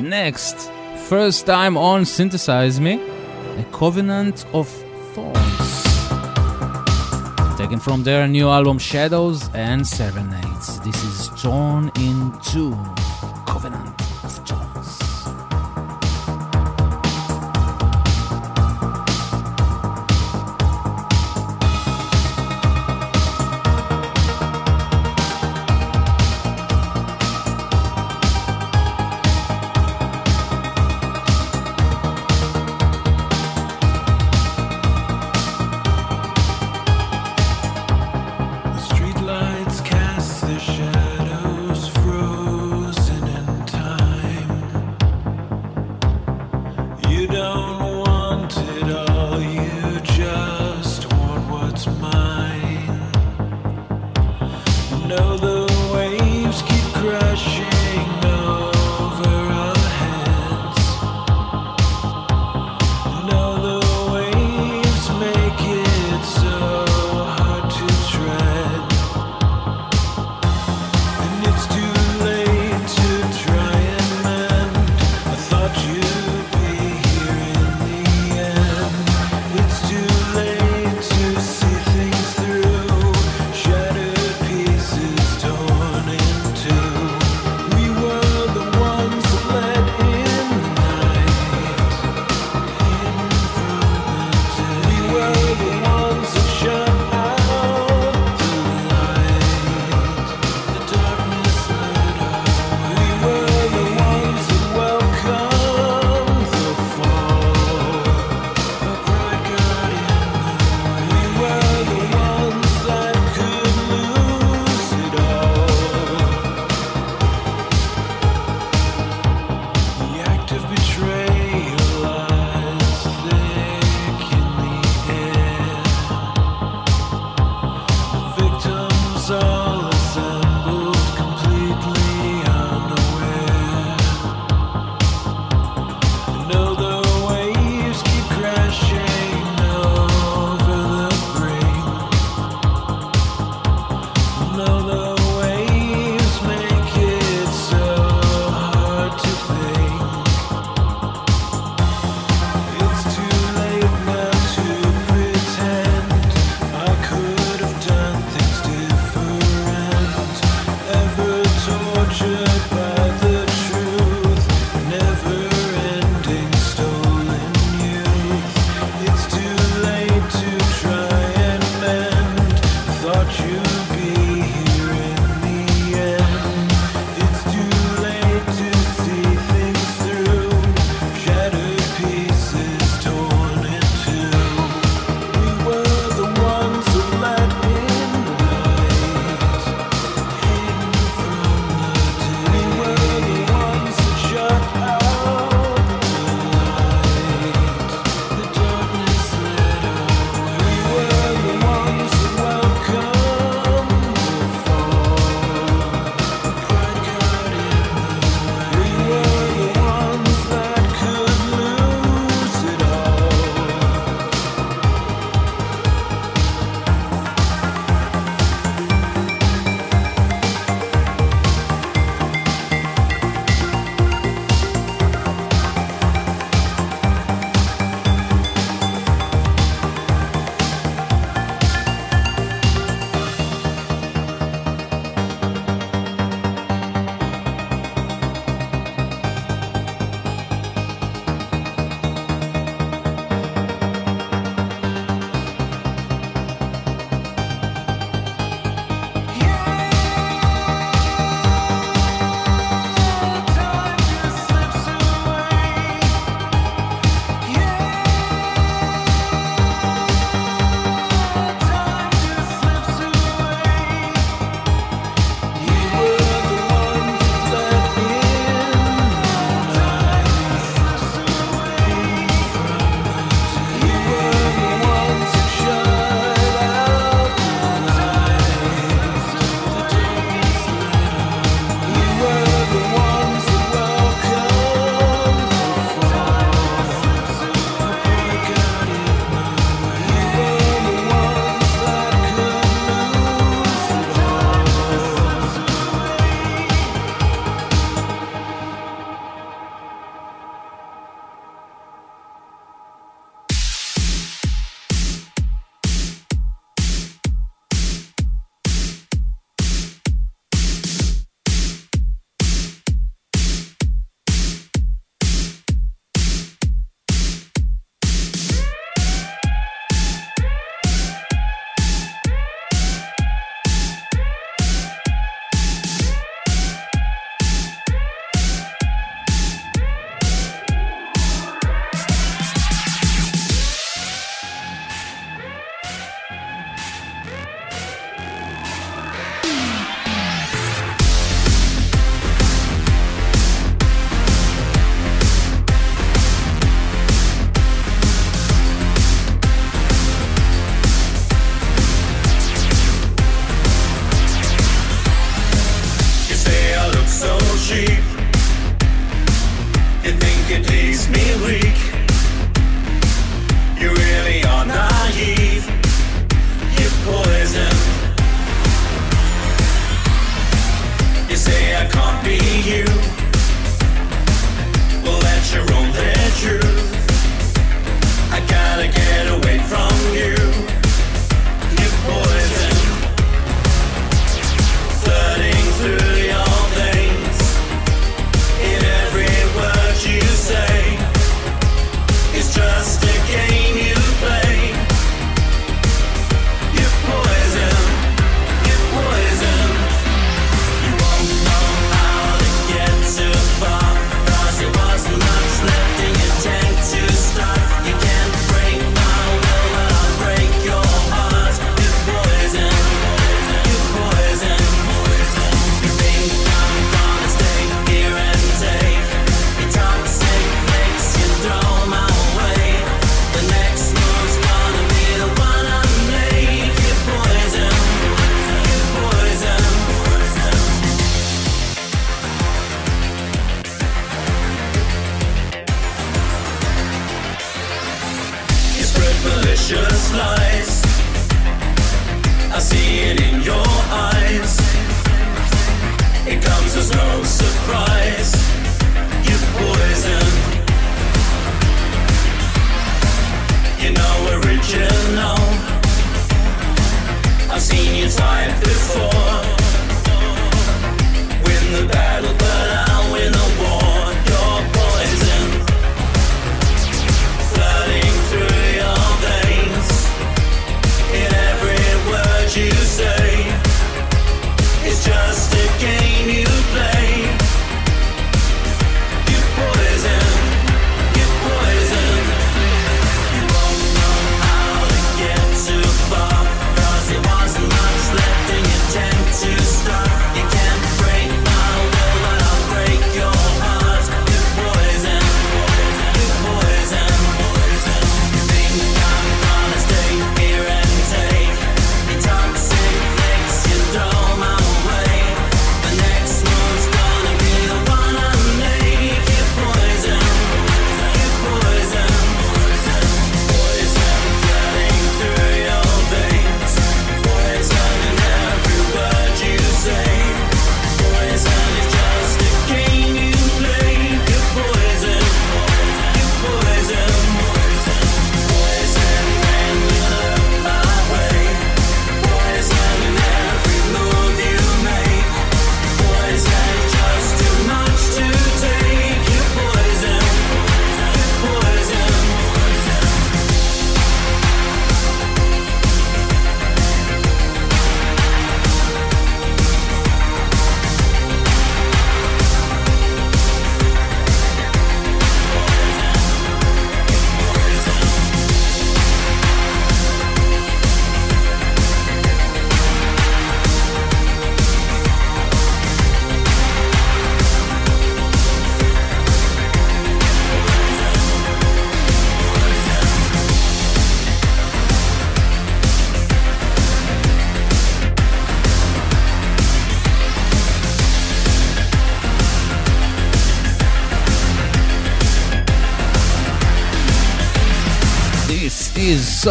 Next, 0.08 0.70
first 1.08 1.44
time 1.44 1.76
on 1.76 2.04
Synthesize 2.04 2.78
Me, 2.80 3.00
A 3.58 3.64
Covenant 3.72 4.46
of. 4.52 4.87
Taken 7.68 7.80
from 7.80 8.02
their 8.02 8.26
new 8.26 8.48
album 8.48 8.78
Shadows 8.78 9.50
and 9.52 9.86
Serenades. 9.86 10.80
This 10.80 11.04
is 11.04 11.28
Torn 11.42 11.92
in 11.96 12.32
Two, 12.40 12.72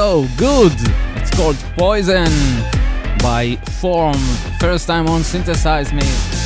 Oh, 0.10 0.26
good. 0.38 0.72
It's 1.22 1.36
called 1.36 1.58
Poison 1.76 2.32
by 3.20 3.58
Form. 3.82 4.16
First 4.58 4.88
time 4.88 5.06
on 5.10 5.22
Synthesize 5.22 5.92
Me. 5.92 6.37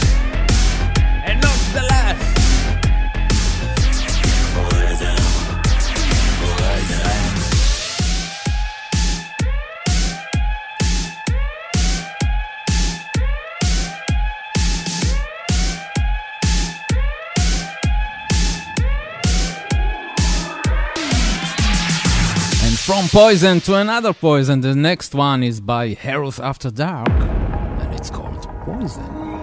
poison 23.11 23.59
to 23.59 23.75
another 23.75 24.13
poison. 24.13 24.61
The 24.61 24.73
next 24.73 25.13
one 25.13 25.43
is 25.43 25.59
by 25.59 25.89
Heroes 25.89 26.39
After 26.39 26.71
Dark, 26.71 27.09
and 27.09 27.93
it's 27.93 28.09
called 28.09 28.47
Poison. 28.63 29.40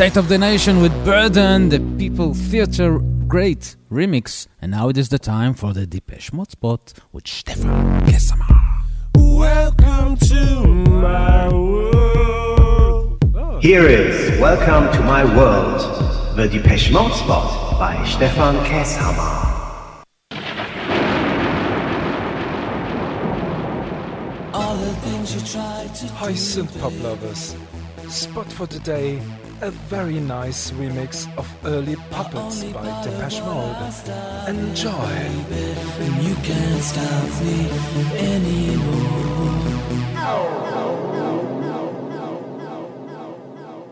State 0.00 0.16
of 0.16 0.30
the 0.30 0.38
Nation 0.38 0.80
with 0.80 0.94
Burden, 1.04 1.68
the 1.68 1.78
People 1.98 2.32
Theatre 2.32 3.00
Great 3.28 3.76
remix. 3.92 4.46
And 4.62 4.70
now 4.70 4.88
it 4.88 4.96
is 4.96 5.10
the 5.10 5.18
time 5.18 5.52
for 5.52 5.74
the 5.74 5.86
Depeche 5.86 6.32
Mode 6.32 6.50
spot 6.50 6.94
with 7.12 7.28
Stefan 7.28 8.00
Kessama. 8.06 8.48
Welcome 9.14 10.16
to 10.16 10.64
my 10.64 11.52
world. 11.52 13.18
Here 13.62 13.86
is 13.86 14.40
Welcome 14.40 14.90
to 14.96 15.04
My 15.04 15.22
World, 15.36 15.82
the 16.34 16.48
Depeche 16.48 16.90
Mode 16.90 17.12
spot 17.12 17.78
by 17.78 18.02
Stefan 18.06 18.56
Kessamar. 18.64 19.48
Hi 26.14 26.32
synth 26.32 26.80
pop 26.80 26.92
lovers. 27.02 27.54
Spot 28.08 28.50
for 28.50 28.66
today 28.66 29.20
a 29.62 29.70
very 29.70 30.20
nice 30.20 30.70
remix 30.72 31.26
of 31.36 31.46
early 31.64 31.96
Puppets 32.10 32.64
by 32.64 33.02
Depeche 33.02 33.40
Mode. 33.40 33.76
Enjoy! 34.48 34.90
You 36.24 36.34
can't 36.36 36.82
stop 36.82 37.42
me 37.44 37.68
anymore. 38.16 39.60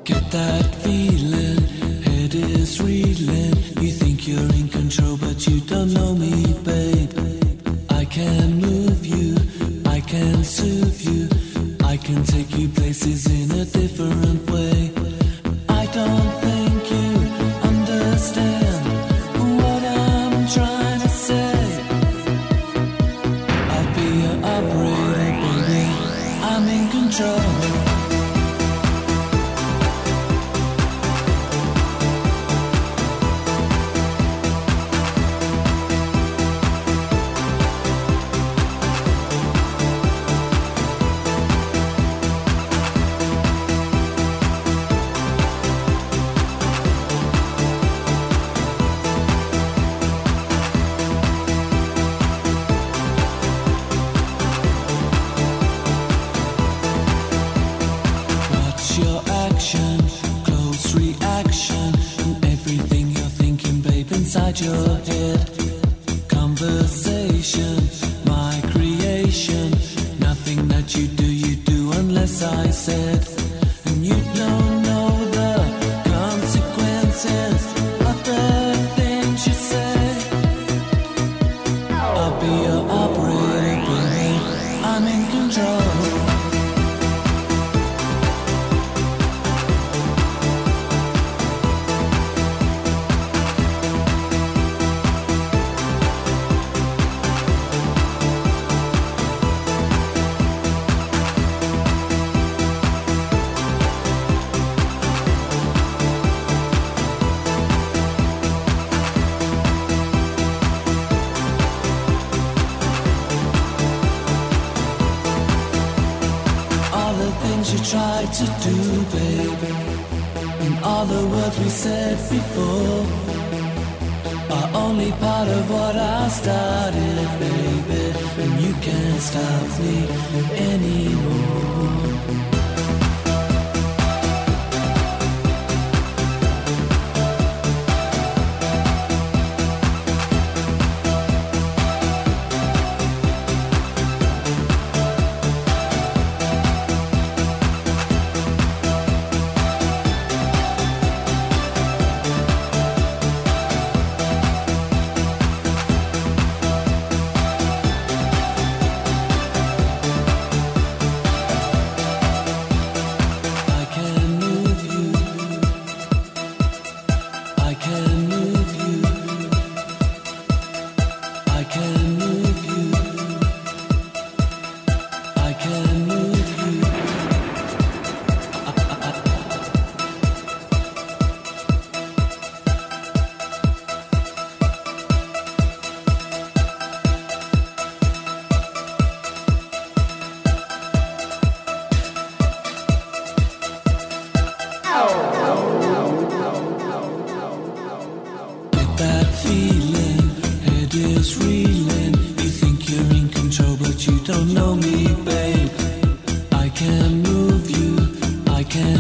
Get 0.05 0.31
that 0.31 0.75
feeling, 0.77 1.61
head 2.03 2.35
is 2.35 2.81
reeling. 2.81 3.57
You 3.83 3.93
think 3.93 4.27
you're 4.27 4.53
in 4.55 4.69
control, 4.69 5.19
but 5.19 5.47
you 5.47 5.61
don't 5.61 5.93
know 5.93 6.15
me, 6.15 6.55
babe. 6.65 7.13
I 7.91 8.07
can 8.07 8.59
move 8.59 9.05
you, 9.05 9.37
I 9.87 10.01
can 10.01 10.45
soothe 10.45 11.01
you, 11.03 11.29
I 11.87 11.99
can 11.99 12.25
take 12.25 12.57
you 12.57 12.69
places 12.69 13.27
in 13.27 13.51
a 13.61 13.65
different 13.67 14.51
way 14.51 15.08
don't 15.99 16.31
think 16.43 16.68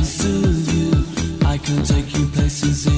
soothe 0.05 0.69
you. 0.74 0.90
I 1.47 1.59
can 1.59 1.82
take 1.85 2.16
you 2.16 2.27
places 2.27 2.86
in 2.86 2.98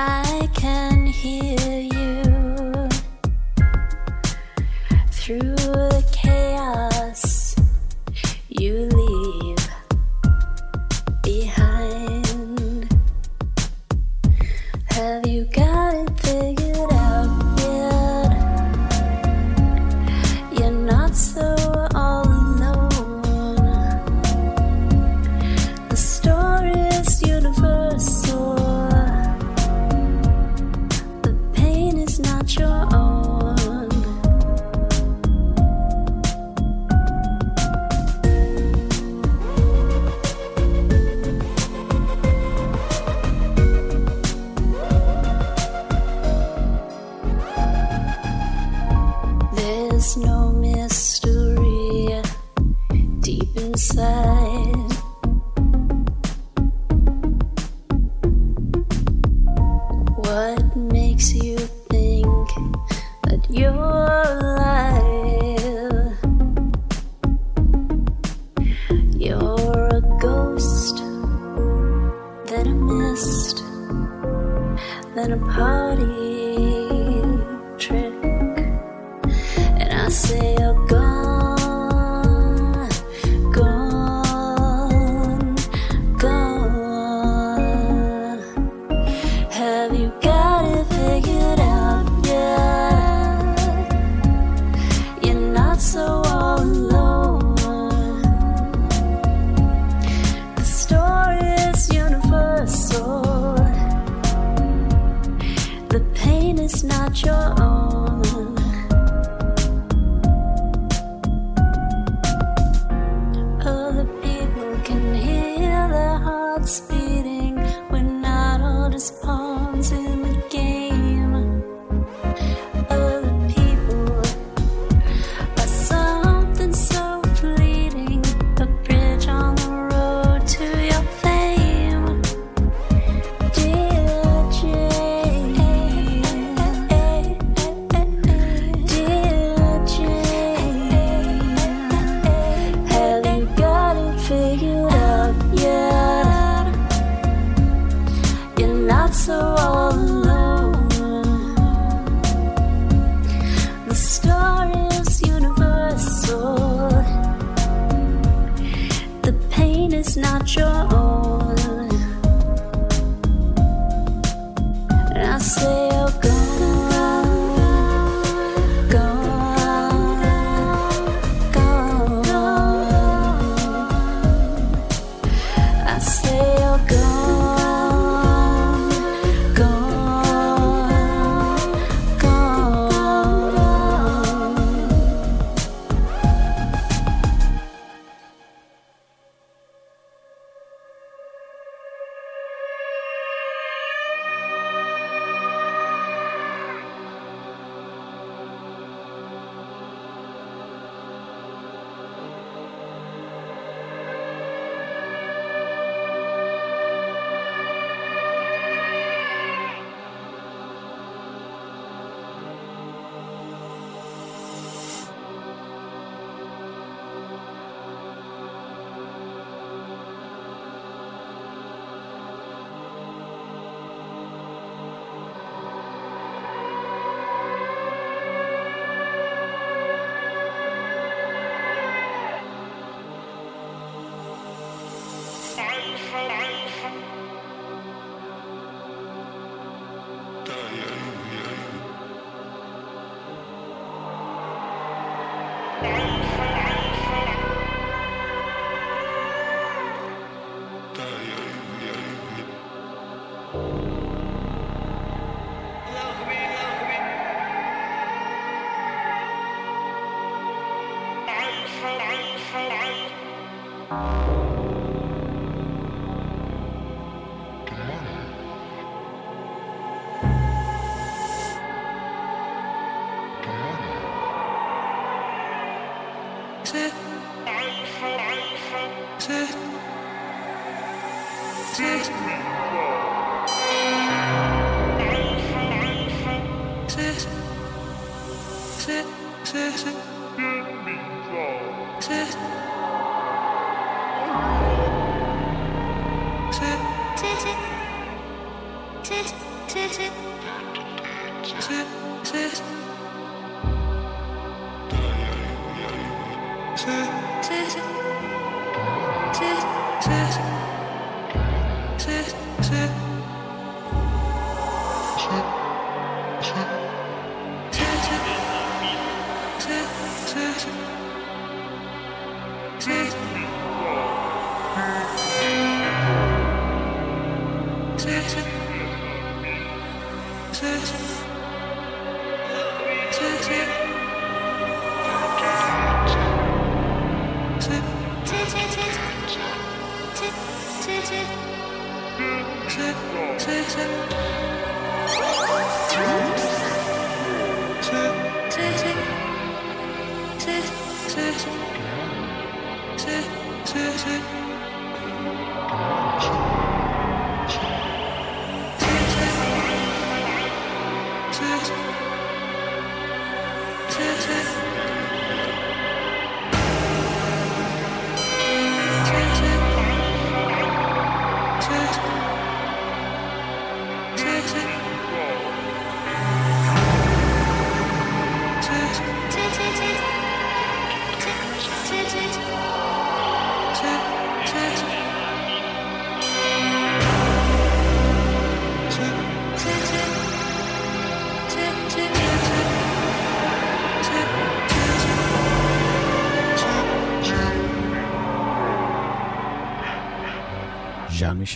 I 0.00 0.48
can 0.54 1.06
hear 1.06 1.80
you. 1.80 2.07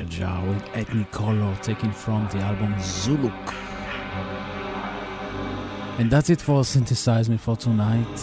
With 0.01 0.71
Ethnic 0.73 1.11
Color, 1.11 1.55
taken 1.61 1.93
from 1.93 2.27
the 2.29 2.39
album 2.39 2.73
Zuluk. 2.77 3.55
And 5.99 6.11
that's 6.11 6.31
it 6.31 6.41
for 6.41 6.65
Synthesize 6.65 7.29
Me 7.29 7.37
for 7.37 7.59
tonight. 7.59 8.19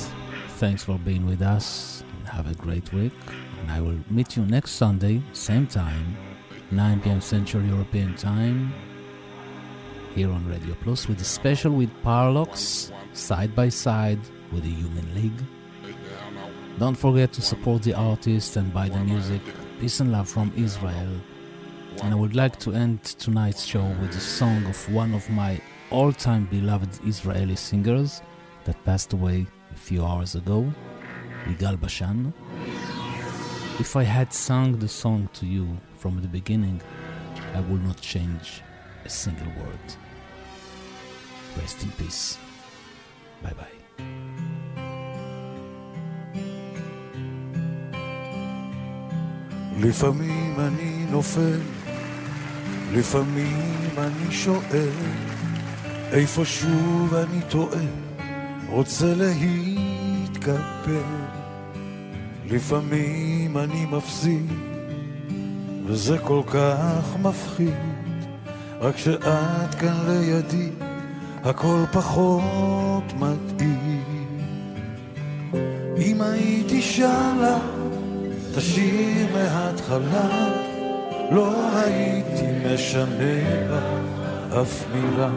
Thanks 0.58 0.84
for 0.84 0.98
being 0.98 1.28
with 1.28 1.44
us. 1.44 2.04
Have 2.26 2.50
a 2.50 2.56
great 2.56 2.91
week. 2.91 3.14
And 3.62 3.72
I 3.72 3.82
will 3.82 4.00
meet 4.10 4.36
you 4.36 4.48
next 4.48 4.72
Sunday, 4.72 5.22
same 5.34 5.68
time, 5.68 6.18
9 6.72 7.02
p.m. 7.02 7.22
Central 7.22 7.64
European 7.64 8.16
Time, 8.16 8.74
here 10.16 10.32
on 10.32 10.50
Radio 10.50 10.76
Plus 10.82 11.08
with 11.08 11.22
a 11.22 11.24
special 11.24 11.72
with 11.72 11.91
Parralox, 12.04 12.91
side 13.14 13.56
by 13.56 13.70
side 13.70 14.20
with 14.52 14.64
the 14.64 14.72
Human 14.72 15.14
League. 15.14 15.44
Don't 16.80 16.98
forget 16.98 17.32
to 17.34 17.44
support 17.44 17.84
the 17.84 17.94
artist 17.94 18.56
and 18.56 18.74
buy 18.74 18.90
the 18.90 19.00
music. 19.02 19.41
Peace 19.80 20.00
and 20.00 20.12
love 20.12 20.28
from 20.28 20.52
Israel 20.58 21.22
And 22.02 22.12
I 22.12 22.16
would 22.16 22.35
like 22.35 22.59
to 22.61 22.73
end 22.73 23.02
tonight's 23.05 23.65
show 23.65 23.85
with 24.01 24.11
a 24.16 24.20
song 24.20 24.66
of 24.66 24.93
one 24.93 25.15
of 25.15 25.28
my 25.31 25.61
all 25.90 26.12
time 26.12 26.47
beloved 26.47 27.06
Israeli 27.06 27.56
singers 27.56 28.23
that 28.65 28.82
passed 28.85 29.12
away 29.12 29.47
a 29.73 29.78
few 29.78 30.05
hours 30.05 30.35
ago, 30.35 30.73
Yigal 31.47 31.81
Bashan. 31.81 32.32
If 33.78 33.97
I 33.97 34.02
had 34.02 34.32
sung 34.32 34.78
the 34.78 34.89
song 34.89 35.28
to 35.35 35.47
you 35.47 35.66
from 35.97 36.20
the 36.20 36.28
beginning, 36.28 36.81
I 37.55 37.61
would 37.61 37.85
not 37.85 38.01
change 38.01 38.62
a 39.05 39.09
single 39.09 39.52
word. 39.61 39.86
Rest 41.56 41.82
in 41.85 41.90
peace. 41.93 42.39
Bye 43.43 43.55
bye. 43.55 43.85
לפעמים 49.81 50.61
אני 50.61 51.06
נופל, 51.11 51.61
לפעמים 52.94 53.90
אני 53.98 54.32
שואל, 54.32 54.90
איפה 56.11 56.45
שוב 56.45 57.14
אני 57.14 57.41
טועה, 57.49 57.86
רוצה 58.70 59.14
להתקפל. 59.16 60.60
לפעמים 62.49 63.57
אני 63.57 63.86
מפסיד, 63.86 64.52
וזה 65.86 66.18
כל 66.18 66.41
כך 66.48 67.18
מפחיד, 67.22 67.74
רק 68.80 68.98
שאת 68.98 69.76
כאן 69.80 69.98
לידי, 70.07 70.70
הכל 71.44 71.84
פחות 71.91 73.14
מדאיג. 73.20 73.70
אם 75.98 76.22
הייתי 76.22 76.82
שאלה 76.82 77.57
תשאיר 78.56 79.28
מההתחלה, 79.34 80.49
לא 81.31 81.53
הייתי 81.76 82.45
משנה 82.65 83.68
בה 83.69 84.61
אף 84.61 84.84
מילה. 84.93 85.30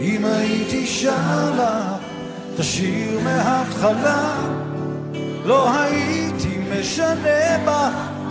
אם 0.00 0.24
הייתי 0.24 0.86
שר 0.86 1.54
לה, 1.56 1.96
תשאיר 2.56 3.20
מההתחלה, 3.24 4.34
לא 5.44 5.72
הייתי 5.74 6.58
משנה 6.70 7.58
בה 7.64 7.90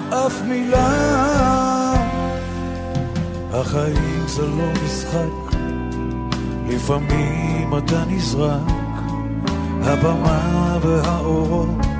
אף 0.09 0.41
מילה. 0.47 1.93
החיים 3.53 4.23
זה 4.27 4.47
לא 4.47 4.71
משחק, 4.85 5.57
לפעמים 6.67 7.77
אתה 7.77 8.03
נזרק. 8.07 8.61
הבמה 9.83 10.77
והאורות 10.81 11.90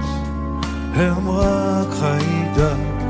הם 0.93 1.29
רק 1.29 1.87
חיידק, 1.99 3.03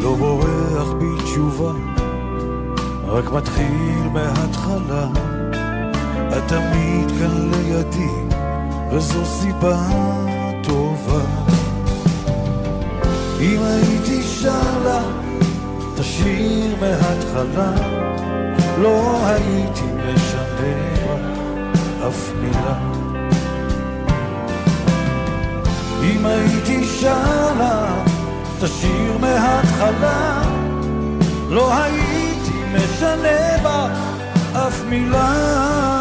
לא 0.00 0.14
בורח 0.14 0.88
בתשובה, 0.98 1.72
רק 3.06 3.32
מתחיל 3.32 4.08
מההתחלה. 4.12 5.08
את 6.36 6.42
תמיד 6.48 7.10
כאן 7.18 7.50
לידי, 7.50 8.36
וזו 8.92 9.24
סיבה 9.24 9.78
טובה. 10.64 11.20
אם 13.40 13.62
הייתי 13.62 14.22
שר 14.22 14.78
לה, 14.84 15.02
תשאיר 15.96 16.76
מההתחלה, 16.80 17.72
לא 18.78 19.26
הייתי 19.26 19.84
משנה 19.84 20.96
אף 22.08 22.32
מילה. 22.40 22.95
אם 26.16 26.26
הייתי 26.26 26.84
שר 26.84 27.52
לה, 27.58 28.02
תשאיר 28.60 29.18
מההתחלה, 29.20 30.42
לא 31.48 31.74
הייתי 31.74 32.52
משנה 32.74 33.58
בה 33.62 33.88
אף 34.52 34.84
מילה. 34.88 35.95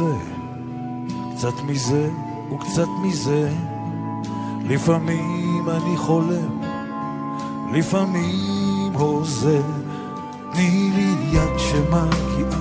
רוצה 0.00 0.14
קצת 1.36 1.62
מזה 1.66 2.10
וקצת 2.52 2.88
מזה, 3.02 3.52
לפעמים 4.64 5.68
אני 5.68 5.96
חולם, 5.96 6.60
לפעמים 7.72 8.92
הוזה, 8.92 9.60
תני 10.52 10.90
לי 10.94 11.14
יד 11.30 11.58
שמגיעה 11.58 12.60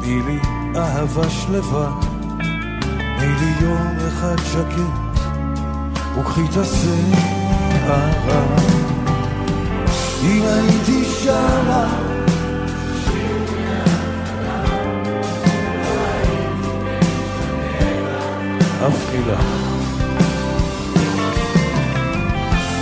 תני 0.00 0.22
לי 0.22 0.38
אהבה 0.76 1.30
שלווה, 1.30 2.00
תני 2.88 3.32
לי 3.40 3.52
יום 3.60 3.96
אחד 4.08 4.36
שקט, 4.38 5.20
וקחי 6.18 6.44
את 6.44 6.56
השערה. 6.56 8.10
אם 10.22 10.42
הייתי 10.42 11.04
שרה, 11.04 12.05
אף 18.86 19.12
מילה. 19.12 19.40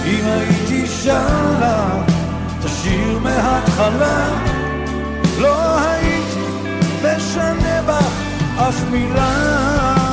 אם 0.07 0.25
הייתי 0.25 0.87
שרה, 0.87 2.05
תשאיר 2.63 3.19
מההתחלה, 3.19 4.29
לא 5.41 5.79
הייתי 5.79 6.41
משנה 7.03 7.83
בה 7.87 7.99
אף 8.69 8.85
מילה. 8.91 10.04